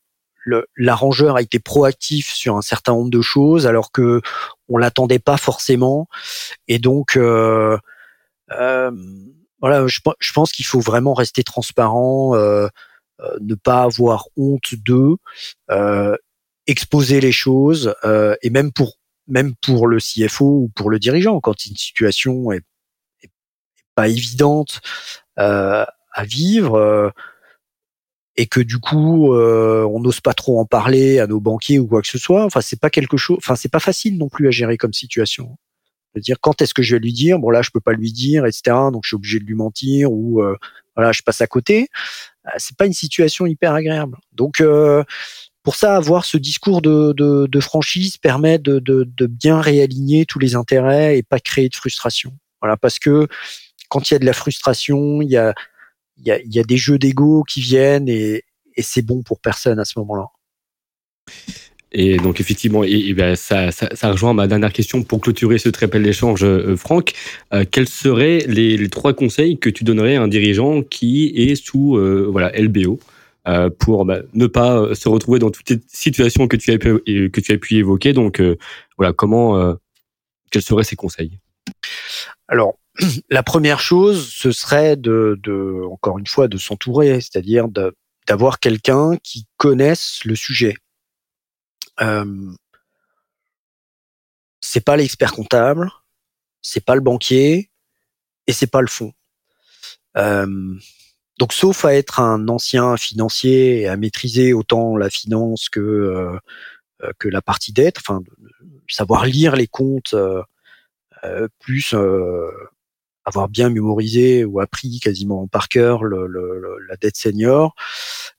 [0.77, 4.21] l'arrangeur a été proactif sur un certain nombre de choses alors que
[4.69, 6.09] on l'attendait pas forcément.
[6.69, 7.77] Et donc euh,
[8.53, 8.91] euh,
[9.61, 12.37] voilà, je, je pense qu'il faut vraiment rester transparent.
[12.37, 12.69] Euh,
[13.41, 15.17] ne pas avoir honte d'eux,
[15.71, 16.17] euh,
[16.67, 18.99] exposer les choses euh, et même pour
[19.29, 22.63] même pour le CFO ou pour le dirigeant quand une situation est
[23.97, 24.81] pas évidente
[25.37, 25.87] à
[26.25, 27.13] vivre
[28.37, 32.03] et que du coup on n'ose pas trop en parler à nos banquiers ou quoi
[32.03, 32.45] que ce soit.
[32.45, 33.39] Enfin, c'est pas quelque chose.
[33.39, 35.57] Enfin, c'est pas facile non plus à gérer comme situation.
[36.17, 37.39] Dire quand est-ce que je vais lui dire?
[37.39, 38.77] Bon là, je peux pas lui dire, etc.
[38.93, 40.43] Donc je suis obligé de lui mentir ou
[40.97, 41.89] voilà, je passe à côté.
[42.47, 44.17] Euh, c'est pas une situation hyper agréable.
[44.33, 45.05] Donc euh,
[45.63, 50.55] pour ça, avoir ce discours de, de, franchise permet de, de, bien réaligner tous les
[50.55, 52.33] intérêts et pas créer de frustration.
[52.63, 53.27] Voilà, parce que
[53.89, 55.55] quand il y a de la frustration, il y a,
[56.19, 58.45] y a, des jeux d'ego qui viennent et,
[58.77, 60.27] et c'est bon pour personne à ce moment-là.
[61.99, 63.71] Et donc effectivement, ben, ça,
[64.03, 67.15] rejoint ma dernière question pour clôturer ce très bel échange, euh, Franck.
[67.55, 71.97] Euh, quels seraient les, trois conseils que tu donnerais à un dirigeant qui est sous
[71.97, 73.01] euh, voilà LBO
[73.49, 76.77] euh, pour bah, ne pas euh, se retrouver dans toutes les situations que tu as
[76.77, 78.13] pu, que tu as pu évoquer?
[78.13, 78.59] Donc euh,
[78.99, 79.75] voilà, comment
[80.51, 81.39] quels seraient ces conseils?
[82.47, 82.79] Alors
[83.31, 85.41] la première chose, ce serait de
[85.91, 87.69] encore une fois de s'entourer, c'est-à-dire
[88.29, 90.75] d'avoir quelqu'un qui connaisse le sujet
[92.01, 92.55] euh,
[94.61, 95.91] c'est pas l'expert comptable,
[96.61, 97.71] c'est pas le banquier
[98.47, 99.13] et c'est pas le fonds.
[100.17, 100.75] Euh,
[101.39, 107.13] donc, sauf à être un ancien financier et à maîtriser autant la finance que euh,
[107.19, 108.23] que la partie dette, enfin,
[108.89, 111.95] savoir lire les comptes, euh, plus
[113.25, 117.75] avoir bien mémorisé ou appris quasiment par cœur le, le, la dette senior.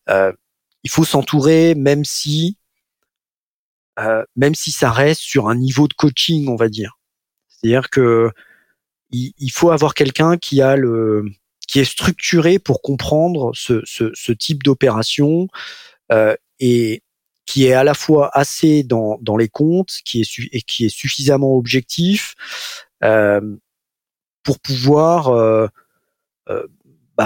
[0.07, 2.57] il faut s'entourer, même si
[3.99, 6.97] euh, même si ça reste sur un niveau de coaching, on va dire.
[7.47, 8.31] C'est-à-dire que
[9.09, 11.25] il, il, faut avoir quelqu'un qui a le
[11.67, 15.47] qui est structuré pour comprendre ce, ce, ce type d'opération
[16.11, 17.03] euh, et
[17.47, 20.95] qui est à la fois assez dans, dans les comptes, qui est, et qui est
[20.95, 22.35] suffisamment objectif
[23.03, 23.57] euh,
[24.43, 25.67] pour pouvoir euh,
[26.49, 26.67] euh,
[27.15, 27.25] bah,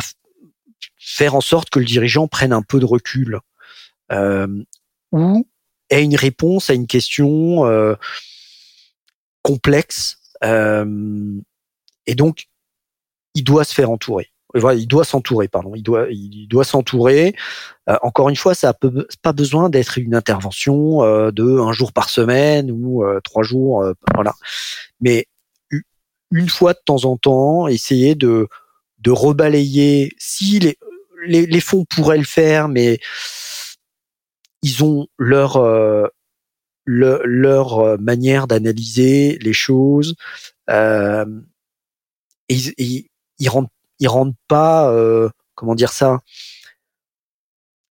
[0.98, 3.40] faire en sorte que le dirigeant prenne un peu de recul
[5.12, 5.48] ou
[5.92, 7.96] ait une réponse à une question euh,
[9.44, 10.18] complexe.
[10.44, 12.48] et donc,
[13.36, 14.32] il doit se faire entourer
[14.76, 15.74] il doit s'entourer, pardon.
[15.76, 17.36] Il doit, il doit s'entourer.
[17.90, 21.94] Euh, encore une fois, ça n'a pas besoin d'être une intervention euh, de un jour
[21.94, 24.34] par semaine ou euh, trois jours, voilà.
[25.00, 25.28] Mais
[26.32, 28.48] une fois de temps en temps, essayer de
[29.00, 30.14] de rebalayer.
[30.18, 30.78] Si les
[31.26, 33.00] les, les fonds pourraient le faire, mais
[34.62, 35.58] ils ont leur
[36.86, 40.16] leur manière d'analyser les choses.
[40.70, 41.26] Euh,
[42.50, 43.08] ils, ils,
[43.40, 46.20] ils rentrent ils rendent pas, euh, comment dire ça?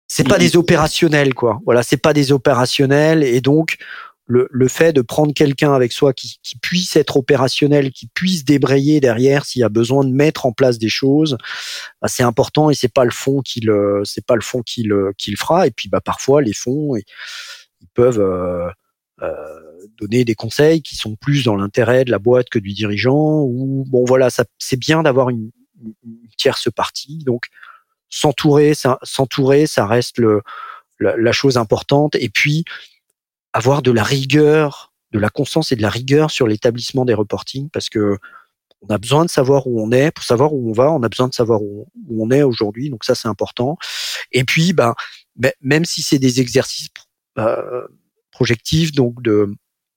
[0.06, 1.58] C'est pas des opérationnels, quoi.
[1.64, 3.76] Voilà, c'est pas des opérationnels, et donc
[4.26, 9.00] le, le fait de prendre quelqu'un avec soi qui, puisse être opérationnel, qui puisse débrayer
[9.00, 11.38] derrière s'il y a besoin de mettre en place des choses,
[12.02, 14.82] bah, c'est important et c'est pas le fond qui le, c'est pas le fond qui
[14.82, 15.66] le, qui le fera.
[15.66, 18.68] Et puis bah parfois les fonds, ils peuvent euh,
[19.22, 23.42] euh, donner des conseils qui sont plus dans l'intérêt de la boîte que du dirigeant.
[23.42, 25.50] Ou bon voilà, c'est bien d'avoir une,
[26.36, 27.18] tierce partie.
[27.18, 27.46] Donc
[28.08, 28.72] s'entourer,
[29.02, 30.42] s'entourer, ça reste le,
[30.98, 32.14] la, chose importante.
[32.16, 32.64] Et puis
[33.56, 37.70] avoir de la rigueur, de la constance et de la rigueur sur l'établissement des reportings,
[37.70, 38.18] parce que
[38.82, 40.10] on a besoin de savoir où on est.
[40.10, 42.90] Pour savoir où on va, on a besoin de savoir où, on est aujourd'hui.
[42.90, 43.78] Donc ça, c'est important.
[44.32, 44.94] Et puis, ben,
[45.62, 46.90] même si c'est des exercices
[47.38, 47.86] euh,
[48.30, 49.54] projectifs, donc de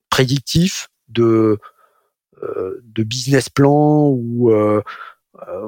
[0.09, 1.59] prédictifs, de
[2.41, 4.81] euh, de business plan ou euh,
[5.49, 5.67] euh,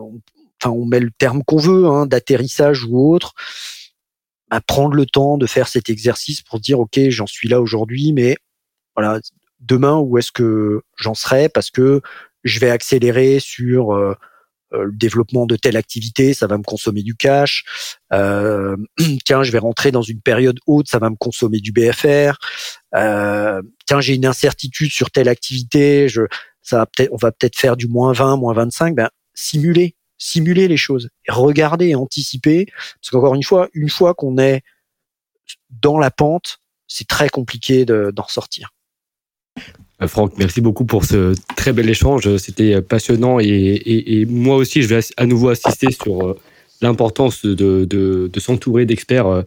[0.61, 3.33] enfin on met le terme qu'on veut, hein, d'atterrissage ou autre,
[4.51, 8.13] à prendre le temps de faire cet exercice pour dire ok j'en suis là aujourd'hui,
[8.13, 8.37] mais
[8.95, 9.19] voilà
[9.59, 11.49] demain où est-ce que j'en serai?
[11.49, 12.01] Parce que
[12.43, 14.15] je vais accélérer sur euh,
[14.73, 17.65] euh, le développement de telle activité, ça va me consommer du cash.
[18.13, 18.75] Euh,
[19.25, 22.37] tiens, je vais rentrer dans une période haute, ça va me consommer du BFR.
[22.95, 26.21] Euh, tiens, j'ai une incertitude sur telle activité, je,
[26.61, 28.95] ça va peut-être, on va peut-être faire du moins 20, moins 25.
[28.95, 32.67] Ben, simuler, simuler les choses, regarder et anticiper.
[33.01, 34.61] Parce qu'encore une fois, une fois qu'on est
[35.81, 38.71] dans la pente, c'est très compliqué d'en ressortir.
[40.01, 42.37] Euh, Franck, merci beaucoup pour ce très bel échange.
[42.37, 46.39] C'était passionnant et, moi aussi, je vais à nouveau assister sur euh,
[46.81, 49.41] l'importance de, de s'entourer d'experts euh,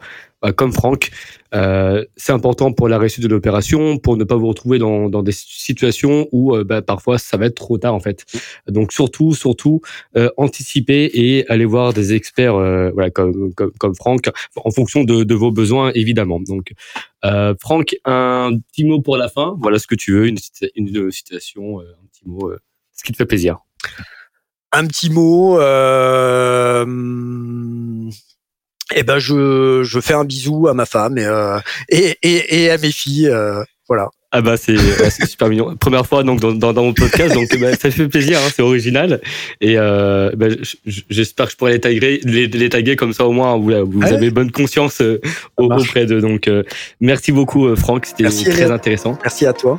[0.53, 1.11] comme Franck.
[1.55, 5.33] Euh, c'est important pour la réussite de l'opération, pour ne pas vous retrouver dans, des
[5.33, 8.25] situations où euh, bah, parfois ça va être trop tard en fait.
[8.67, 9.81] Donc surtout, surtout
[10.17, 15.23] euh, anticiper et aller voir des experts, euh, voilà, comme, comme, Franck, en fonction de,
[15.23, 16.41] de vos besoins évidemment.
[16.41, 16.73] Donc
[17.25, 19.57] euh, Franck, un petit mot pour la fin.
[19.61, 20.39] Voilà ce que tu veux, une,
[20.75, 22.53] une citation, un petit mot,
[22.93, 23.59] ce qui te fait plaisir.
[24.73, 25.57] Un petit mot.
[28.95, 32.65] Euh eh ben je, je fais un bisou à ma femme et, euh, et, et,
[32.65, 33.29] et, à mes filles.
[33.29, 34.09] Euh, voilà.
[34.37, 34.77] Ah bah c'est
[35.27, 35.77] super mignon.
[35.81, 38.63] Première fois donc dans, dans, dans mon podcast, donc bah, ça fait plaisir, hein, c'est
[38.63, 39.21] original.
[39.61, 40.47] Et euh, bah,
[40.85, 44.05] j'espère que je pourrai les taguer, les, les, taguer comme ça au moins vous, vous
[44.05, 45.21] avez bonne conscience euh,
[45.57, 46.21] auprès d'eux.
[46.21, 46.65] Donc euh,
[47.01, 49.17] merci beaucoup euh, Franck, c'était très intéressant.
[49.23, 49.79] Merci à toi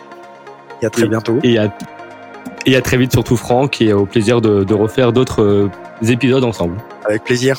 [0.82, 1.39] et à très bientôt.
[1.43, 1.76] Et à,
[2.66, 5.70] et à très vite surtout Franck et au plaisir de, de refaire d'autres
[6.07, 6.78] épisodes ensemble.
[7.05, 7.57] Avec plaisir.